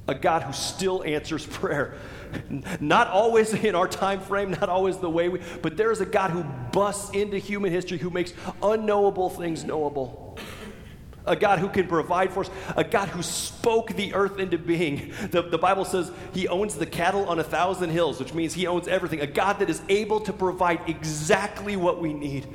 [0.09, 1.95] a God who still answers prayer.
[2.81, 6.07] Not always in our time frame, not always the way we, but there is a
[6.07, 10.39] God who busts into human history, who makes unknowable things knowable
[11.27, 15.13] a God who can provide for us, a God who spoke the earth into being.
[15.31, 18.67] The, the Bible says he owns the cattle on a thousand hills, which means he
[18.67, 19.21] owns everything.
[19.21, 22.47] A God that is able to provide exactly what we need.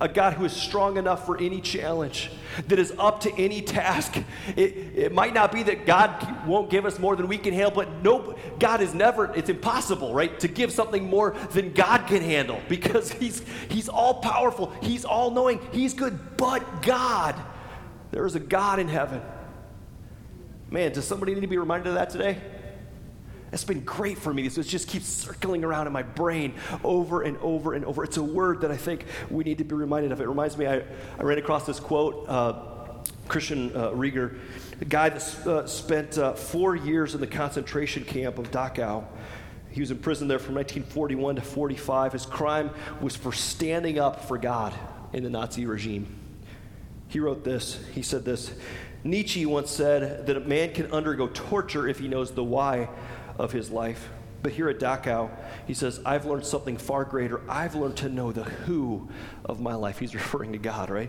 [0.00, 2.30] A God who is strong enough for any challenge,
[2.66, 4.16] that is up to any task.
[4.56, 7.70] It, it might not be that God won't give us more than we can handle,
[7.70, 12.22] but nope, God is never, it's impossible, right, to give something more than God can
[12.22, 17.36] handle because He's, he's all powerful, He's all knowing, He's good, but God
[18.14, 19.20] there is a God in heaven.
[20.70, 22.40] Man, does somebody need to be reminded of that today?
[23.52, 24.48] It's been great for me.
[24.50, 28.04] So it just keeps circling around in my brain over and over and over.
[28.04, 30.20] It's a word that I think we need to be reminded of.
[30.20, 30.84] It reminds me, I,
[31.18, 32.62] I ran across this quote, uh,
[33.26, 34.38] Christian uh, Reger,
[34.80, 39.06] a guy that uh, spent uh, four years in the concentration camp of Dachau.
[39.70, 42.12] He was in prison there from 1941 to 45.
[42.12, 44.72] His crime was for standing up for God
[45.12, 46.23] in the Nazi regime.
[47.14, 47.78] He wrote this.
[47.92, 48.50] He said this
[49.04, 52.88] Nietzsche once said that a man can undergo torture if he knows the why
[53.38, 54.08] of his life.
[54.42, 55.30] But here at Dachau,
[55.64, 57.40] he says, I've learned something far greater.
[57.48, 59.08] I've learned to know the who
[59.44, 60.00] of my life.
[60.00, 61.08] He's referring to God, right?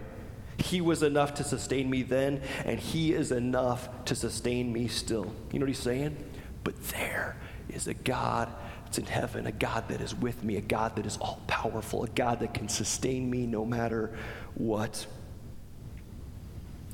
[0.60, 5.34] He was enough to sustain me then, and He is enough to sustain me still.
[5.52, 6.16] You know what He's saying?
[6.64, 7.36] But there
[7.68, 11.08] is a God that's in heaven, a God that is with me, a God that
[11.08, 14.16] is all powerful, a God that can sustain me no matter
[14.54, 15.08] what.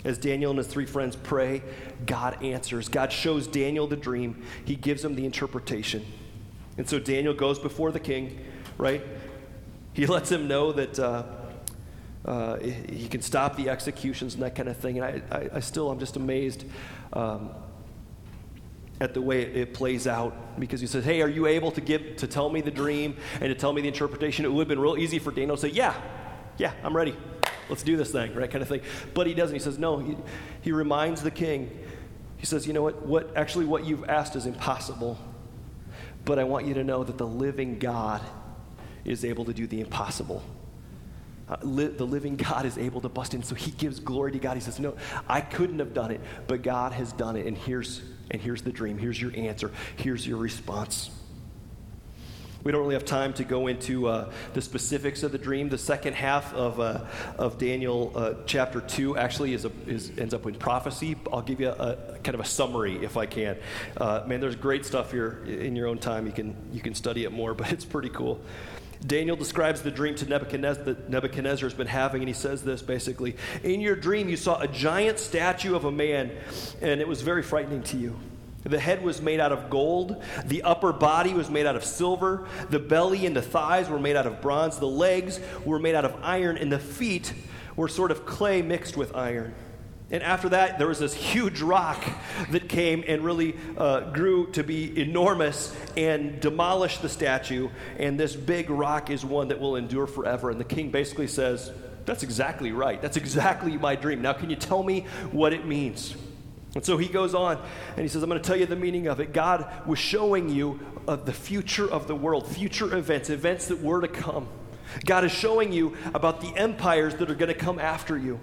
[0.04, 1.62] As Daniel and his three friends pray,
[2.06, 2.90] God answers.
[2.90, 6.06] God shows Daniel the dream, he gives him the interpretation.
[6.78, 8.40] And so Daniel goes before the king,
[8.78, 9.04] right?
[9.94, 11.24] He lets him know that uh,
[12.26, 15.00] uh, he can stop the executions and that kind of thing.
[15.00, 16.66] And I, I, I still, I'm just amazed
[17.14, 17.52] um,
[19.00, 21.82] at the way it, it, plays out because he says, "Hey, are you able to
[21.82, 24.68] give to tell me the dream and to tell me the interpretation?" It would have
[24.68, 26.00] been real easy for Daniel to say, "Yeah,
[26.58, 27.16] yeah, I'm ready."
[27.71, 28.51] Let's do this thing, right?
[28.51, 28.81] Kind of thing.
[29.15, 29.55] But he doesn't.
[29.55, 30.15] He says, no, he,
[30.62, 31.71] he reminds the king.
[32.38, 33.03] He says, you know what?
[33.05, 35.17] What actually what you've asked is impossible.
[36.25, 38.21] But I want you to know that the living God
[39.05, 40.43] is able to do the impossible.
[41.49, 43.41] Uh, li- the living God is able to bust in.
[43.41, 44.55] So he gives glory to God.
[44.55, 44.95] He says, No,
[45.27, 47.45] I couldn't have done it, but God has done it.
[47.45, 48.97] And here's, and here's the dream.
[48.97, 49.71] Here's your answer.
[49.95, 51.10] Here's your response.
[52.63, 55.69] We don't really have time to go into uh, the specifics of the dream.
[55.69, 57.06] The second half of, uh,
[57.38, 61.15] of Daniel uh, chapter 2 actually is, a, is ends up in prophecy.
[61.32, 63.58] I'll give you a, a kind of a summary if I can.
[63.97, 66.26] Uh, man, there's great stuff here in your own time.
[66.28, 68.39] You can, you can study it more, but it's pretty cool.
[69.06, 72.84] Daniel describes the dream to Nebuchadnezzar that Nebuchadnezzar has been having, and he says this
[72.84, 76.32] basically In your dream, you saw a giant statue of a man,
[76.82, 78.19] and it was very frightening to you.
[78.63, 80.21] The head was made out of gold.
[80.45, 82.47] The upper body was made out of silver.
[82.69, 84.78] The belly and the thighs were made out of bronze.
[84.78, 86.58] The legs were made out of iron.
[86.58, 87.34] And the feet
[87.76, 89.56] were sort of clay mixed with iron.
[90.12, 92.04] And after that, there was this huge rock
[92.50, 97.69] that came and really uh, grew to be enormous and demolished the statue.
[97.97, 100.50] And this big rock is one that will endure forever.
[100.52, 101.71] And the king basically says,
[102.06, 103.02] That's exactly right.
[103.02, 104.21] That's exactly my dream.
[104.21, 106.13] Now, can you tell me what it means?
[106.73, 107.57] And so he goes on
[107.89, 109.34] and he says, I'm going to tell you the meaning of it.
[109.34, 114.01] God was showing you of the future of the world, future events, events that were
[114.01, 114.47] to come.
[115.05, 118.39] God is showing you about the empires that are going to come after you.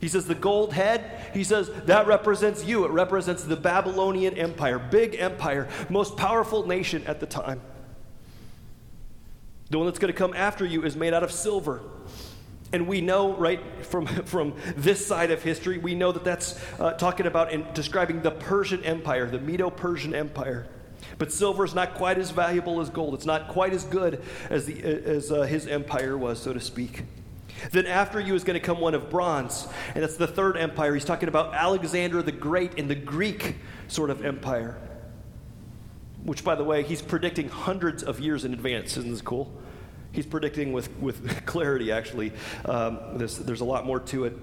[0.00, 2.84] He says, the gold head, he says, that represents you.
[2.84, 7.60] It represents the Babylonian Empire, big empire, most powerful nation at the time.
[9.70, 11.82] The one that's going to come after you is made out of silver.
[12.72, 16.92] And we know, right, from, from this side of history, we know that that's uh,
[16.92, 20.66] talking about and describing the Persian Empire, the Medo Persian Empire.
[21.16, 23.14] But silver is not quite as valuable as gold.
[23.14, 27.04] It's not quite as good as, the, as uh, his empire was, so to speak.
[27.72, 30.94] Then after you is going to come one of bronze, and that's the third empire.
[30.94, 33.56] He's talking about Alexander the Great in the Greek
[33.88, 34.76] sort of empire,
[36.22, 38.96] which, by the way, he's predicting hundreds of years in advance.
[38.96, 39.52] Isn't this cool?
[40.12, 42.32] He's predicting with, with clarity, actually.
[42.64, 44.36] Um, there's, there's a lot more to it.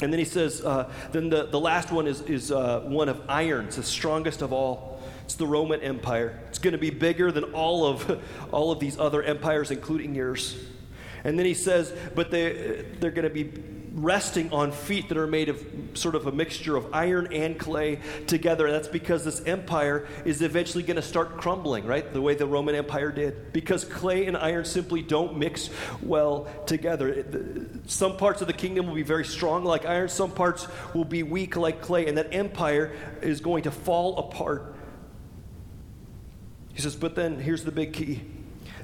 [0.00, 3.20] And then he says, uh, then the, the last one is, is uh, one of
[3.28, 3.66] iron.
[3.66, 5.02] It's the strongest of all.
[5.24, 6.40] It's the Roman Empire.
[6.48, 8.22] It's going to be bigger than all of,
[8.52, 10.56] all of these other empires, including yours.
[11.24, 13.44] And then he says, but they, they're going to be
[13.94, 15.64] resting on feet that are made of
[15.94, 18.66] sort of a mixture of iron and clay together.
[18.66, 22.12] And that's because this empire is eventually going to start crumbling, right?
[22.12, 23.52] The way the Roman Empire did.
[23.52, 25.70] Because clay and iron simply don't mix
[26.02, 27.68] well together.
[27.86, 31.22] Some parts of the kingdom will be very strong like iron, some parts will be
[31.22, 34.74] weak like clay, and that empire is going to fall apart.
[36.74, 38.22] He says, but then here's the big key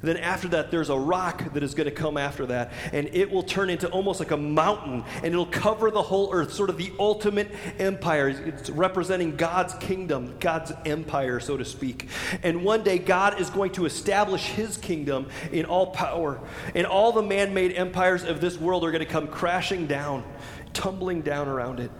[0.03, 3.31] then after that, there's a rock that is going to come after that, and it
[3.31, 6.77] will turn into almost like a mountain, and it'll cover the whole earth, sort of
[6.77, 8.29] the ultimate empire.
[8.29, 12.09] It's representing God's kingdom, God's empire, so to speak.
[12.43, 16.41] And one day, God is going to establish his kingdom in all power,
[16.75, 20.25] and all the man made empires of this world are going to come crashing down,
[20.73, 21.91] tumbling down around it.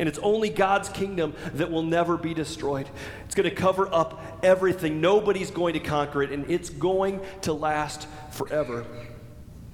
[0.00, 2.88] And it's only God's kingdom that will never be destroyed.
[3.26, 5.02] It's going to cover up everything.
[5.02, 8.86] Nobody's going to conquer it, and it's going to last forever.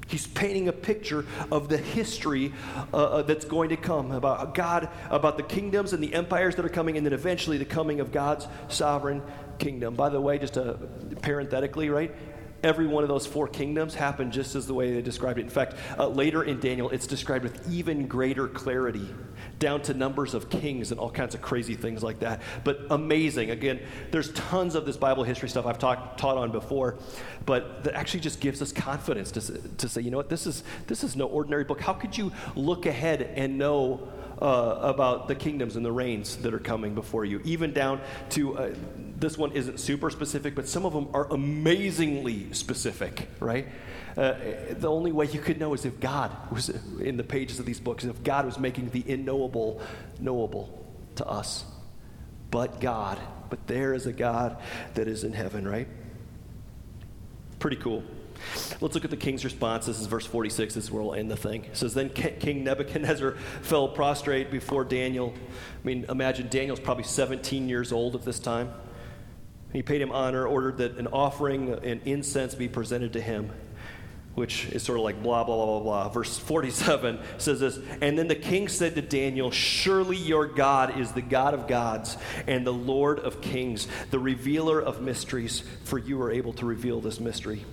[0.09, 2.53] He's painting a picture of the history
[2.93, 6.65] uh, uh, that's going to come about God, about the kingdoms and the empires that
[6.65, 9.23] are coming, and then eventually the coming of God's sovereign
[9.59, 9.95] kingdom.
[9.95, 10.75] By the way, just uh,
[11.23, 12.13] parenthetically, right?
[12.63, 15.43] Every one of those four kingdoms happened just as the way they described it.
[15.43, 19.09] In fact, uh, later in Daniel, it's described with even greater clarity
[19.59, 22.43] down to numbers of kings and all kinds of crazy things like that.
[22.65, 23.51] But amazing.
[23.51, 23.81] Again,
[24.11, 26.97] there's tons of this Bible history stuff I've talk, taught on before,
[27.45, 29.41] but that actually just gives us confidence to,
[29.77, 31.81] to say, you know what, this is, this is no ordinary book.
[31.81, 34.09] How could you look ahead and know
[34.41, 38.59] uh, about the kingdoms and the reigns that are coming before you, even down to
[38.59, 38.75] uh,
[39.19, 43.67] this one isn't super specific, but some of them are amazingly specific, right?
[44.17, 44.35] Uh,
[44.71, 46.71] the only way you could know is if God was
[47.01, 49.81] in the pages of these books, if God was making the unknowable
[50.19, 51.65] knowable to us.
[52.51, 53.19] But God,
[53.51, 54.57] but there is a God
[54.95, 55.89] that is in heaven, right?
[57.59, 58.03] Pretty cool.
[58.81, 59.87] Let's look at the king's response.
[59.87, 60.75] This is verse 46.
[60.75, 61.65] This is where we'll end the thing.
[61.65, 63.33] It says, Then King Nebuchadnezzar
[63.63, 65.35] fell prostrate before Daniel.
[65.37, 68.73] I mean, imagine Daniel's probably 17 years old at this time.
[69.73, 73.51] He paid him honor, ordered that an offering and incense be presented to him
[74.37, 76.09] which is sort of like blah, blah, blah, blah, blah.
[76.11, 81.13] Verse 47 says this And then the king said to Daniel, Surely your God is
[81.13, 86.21] the God of gods and the Lord of kings, the revealer of mysteries, for you
[86.21, 87.65] are able to reveal this mystery.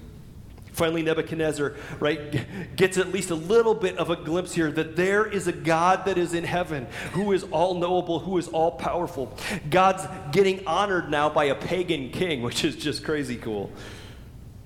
[0.74, 5.26] Finally, Nebuchadnezzar, right, gets at least a little bit of a glimpse here that there
[5.26, 9.38] is a God that is in heaven who is all knowable, who is all powerful.
[9.70, 13.72] God's getting honored now by a pagan king, which is just crazy cool.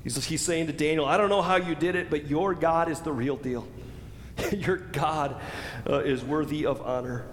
[0.04, 2.90] He's, he's saying to Daniel, I don't know how you did it, but your God
[2.90, 3.68] is the real deal.
[4.54, 5.36] your God
[5.90, 7.26] uh, is worthy of honor.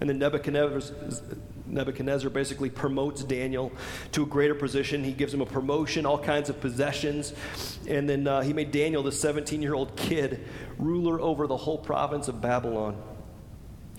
[0.00, 0.80] And then Nebuchadnezzar,
[1.70, 3.72] Nebuchadnezzar basically promotes Daniel
[4.12, 5.04] to a greater position.
[5.04, 7.32] He gives him a promotion, all kinds of possessions.
[7.88, 10.46] And then uh, he made Daniel, the 17 year old kid,
[10.78, 13.00] ruler over the whole province of Babylon,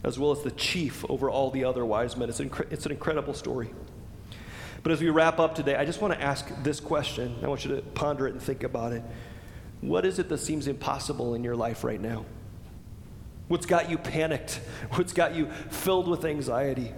[0.04, 2.30] as well as the chief over all the other wise men.
[2.30, 3.72] It's, inc- it's an incredible story.
[4.84, 7.36] But as we wrap up today, I just want to ask this question.
[7.44, 9.04] I want you to ponder it and think about it.
[9.82, 12.26] What is it that seems impossible in your life right now?
[13.48, 14.62] What's got you panicked?
[14.92, 16.94] What's got you filled with anxiety?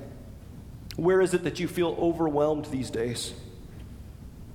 [0.95, 3.33] Where is it that you feel overwhelmed these days?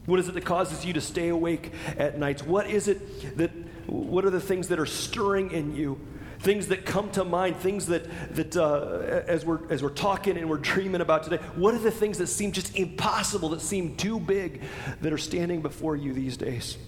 [0.07, 2.43] What is it that causes you to stay awake at nights?
[2.43, 3.51] What is it that,
[3.87, 6.01] what are the things that are stirring in you?
[6.41, 10.49] things that come to mind, things that, that uh, as, we're, as we're talking and
[10.49, 14.21] we're dreaming about today, what are the things that seem just impossible, that seem too
[14.21, 14.63] big,
[15.01, 16.79] that are standing before you these days?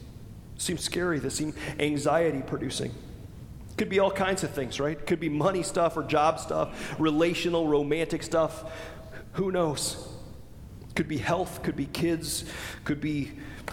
[0.56, 2.94] Seem scary, that seem anxiety producing.
[3.76, 5.04] Could be all kinds of things, right?
[5.06, 8.70] Could be money stuff or job stuff, relational, romantic stuff.
[9.32, 10.08] Who knows?
[10.94, 12.44] Could be health, could be kids,
[12.84, 13.32] could be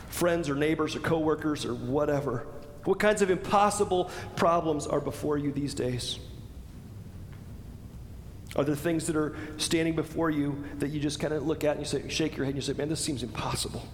[0.10, 2.48] friends or neighbors or coworkers or whatever.
[2.84, 6.20] What kinds of impossible problems are before you these days?
[8.56, 11.72] Are there things that are standing before you that you just kind of look at
[11.78, 13.86] and you say, shake your head and you say, man, this seems impossible?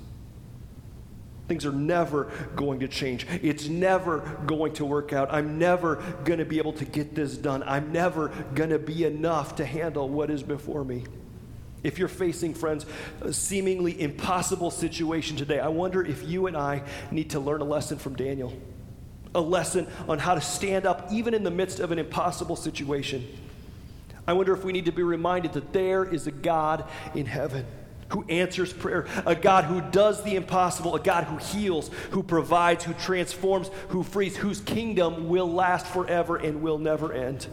[1.48, 3.28] Things are never going to change.
[3.42, 5.34] It's never going to work out.
[5.34, 7.64] I'm never going to be able to get this done.
[7.64, 11.04] I'm never going to be enough to handle what is before me.
[11.84, 12.86] If you're facing, friends,
[13.22, 17.66] a seemingly impossible situation today, I wonder if you and I need to learn a
[17.66, 18.54] lesson from Daniel.
[19.36, 23.28] A lesson on how to stand up even in the midst of an impossible situation.
[24.26, 27.66] I wonder if we need to be reminded that there is a God in heaven
[28.10, 32.84] who answers prayer, a God who does the impossible, a God who heals, who provides,
[32.84, 37.48] who transforms, who frees, whose kingdom will last forever and will never end.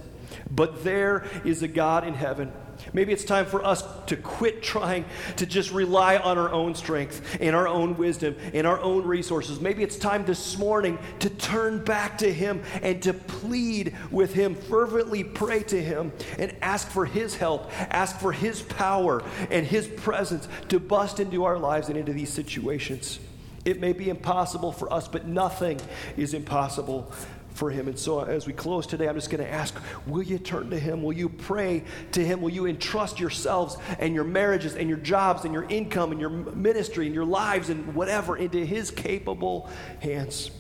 [0.51, 2.53] But there is a God in heaven
[2.93, 5.05] Maybe it's time for us to quit trying
[5.37, 9.61] to just rely on our own strength and our own wisdom and our own resources.
[9.61, 14.55] Maybe it's time this morning to turn back to Him and to plead with Him,
[14.55, 19.87] fervently pray to Him, and ask for His help, ask for His power and His
[19.87, 23.19] presence to bust into our lives and into these situations.
[23.65, 25.81] It may be impossible for us, but nothing
[26.17, 27.13] is impossible
[27.61, 27.89] for him.
[27.89, 30.79] And so, as we close today, I'm just going to ask will you turn to
[30.79, 31.03] him?
[31.03, 32.41] Will you pray to him?
[32.41, 36.31] Will you entrust yourselves and your marriages and your jobs and your income and your
[36.31, 39.69] ministry and your lives and whatever into his capable
[40.01, 40.51] hands?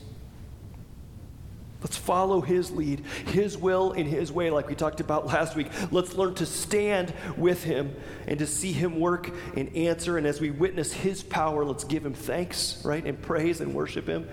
[1.80, 5.68] Let's follow his lead, his will in his way, like we talked about last week.
[5.90, 7.96] Let's learn to stand with him
[8.26, 10.18] and to see him work and answer.
[10.18, 13.02] And as we witness his power, let's give him thanks, right?
[13.02, 14.28] And praise and worship him.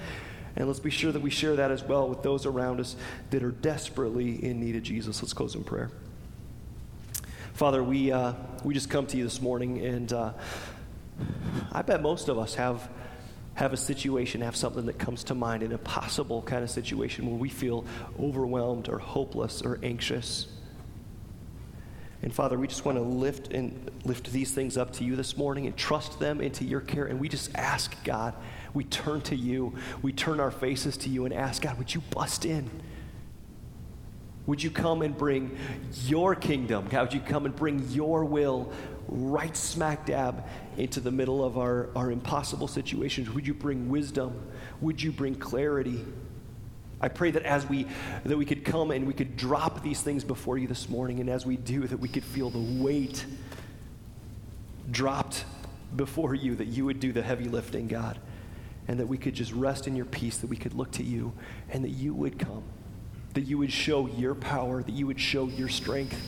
[0.57, 2.95] And let's be sure that we share that as well with those around us
[3.29, 5.21] that are desperately in need of Jesus.
[5.21, 5.91] Let's close in prayer.
[7.53, 8.33] Father, we, uh,
[8.63, 10.33] we just come to you this morning, and uh,
[11.71, 12.89] I bet most of us have,
[13.53, 17.37] have a situation, have something that comes to mind, an impossible kind of situation where
[17.37, 17.85] we feel
[18.19, 20.47] overwhelmed or hopeless or anxious.
[22.23, 25.37] And Father, we just want to lift and lift these things up to you this
[25.37, 27.05] morning and trust them into your care.
[27.05, 28.33] And we just ask, God,
[28.73, 29.75] we turn to you.
[30.01, 32.69] We turn our faces to you and ask, God, would you bust in?
[34.45, 35.57] Would you come and bring
[36.05, 36.87] your kingdom?
[36.87, 38.71] God, would you come and bring your will
[39.09, 40.45] right smack dab
[40.77, 43.29] into the middle of our, our impossible situations?
[43.29, 44.41] Would you bring wisdom?
[44.79, 46.05] Would you bring clarity?
[47.01, 47.87] I pray that as we
[48.23, 51.29] that we could come and we could drop these things before you this morning, and
[51.29, 53.23] as we do, that we could feel the weight
[54.89, 55.45] dropped
[55.95, 58.17] before you, that you would do the heavy lifting, God
[58.87, 61.33] and that we could just rest in your peace, that we could look to you,
[61.69, 62.63] and that you would come,
[63.33, 66.19] that you would show your power, that you would show your strength.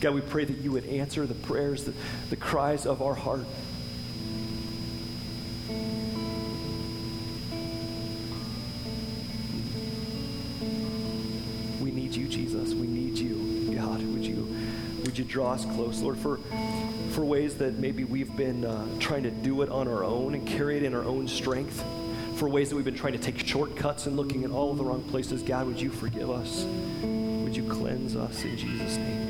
[0.00, 1.94] God, we pray that you would answer the prayers, the,
[2.30, 3.44] the cries of our heart.
[11.80, 12.74] We need you, Jesus.
[12.74, 13.76] We need you.
[13.76, 14.56] God, would you
[15.04, 16.40] would you draw us close, Lord, for
[17.10, 20.46] for ways that maybe we've been uh, trying to do it on our own and
[20.46, 21.84] carry it in our own strength
[22.40, 25.02] for ways that we've been trying to take shortcuts and looking in all the wrong
[25.10, 25.42] places.
[25.42, 26.64] God, would you forgive us?
[27.02, 29.28] Would you cleanse us in Jesus' name?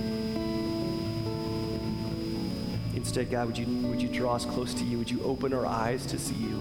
[2.95, 4.97] Instead, God, would you, would you draw us close to you?
[4.97, 6.61] Would you open our eyes to see you?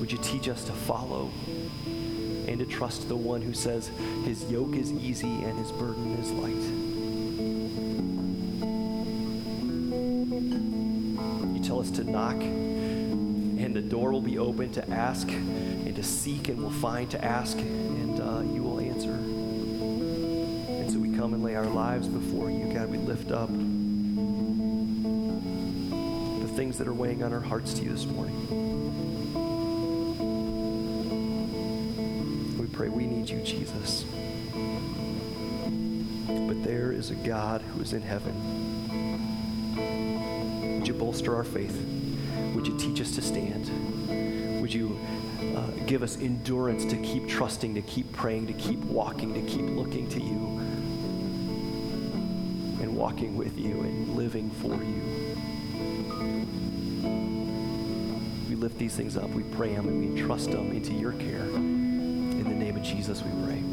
[0.00, 1.30] Would you teach us to follow
[1.86, 3.90] and to trust the one who says
[4.26, 6.52] his yoke is easy and his burden is light?
[11.54, 12.36] You tell us to knock
[13.64, 17.22] and the door will be open to ask and to seek, and we'll find to
[17.22, 19.12] ask, and uh, you will answer.
[19.12, 22.72] And so we come and lay our lives before you.
[22.72, 23.50] God, we lift up
[26.40, 28.46] the things that are weighing on our hearts to you this morning.
[32.58, 34.06] We pray we need you, Jesus.
[36.26, 38.34] But there is a God who is in heaven.
[40.78, 41.99] Would you bolster our faith?
[42.60, 43.70] Would you teach us to stand?
[44.60, 45.00] Would you
[45.56, 49.64] uh, give us endurance to keep trusting, to keep praying, to keep walking, to keep
[49.64, 50.58] looking to you
[52.82, 55.36] and walking with you and living for you?
[58.50, 61.46] We lift these things up, we pray them, and we entrust them into your care.
[61.46, 63.69] In the name of Jesus, we pray.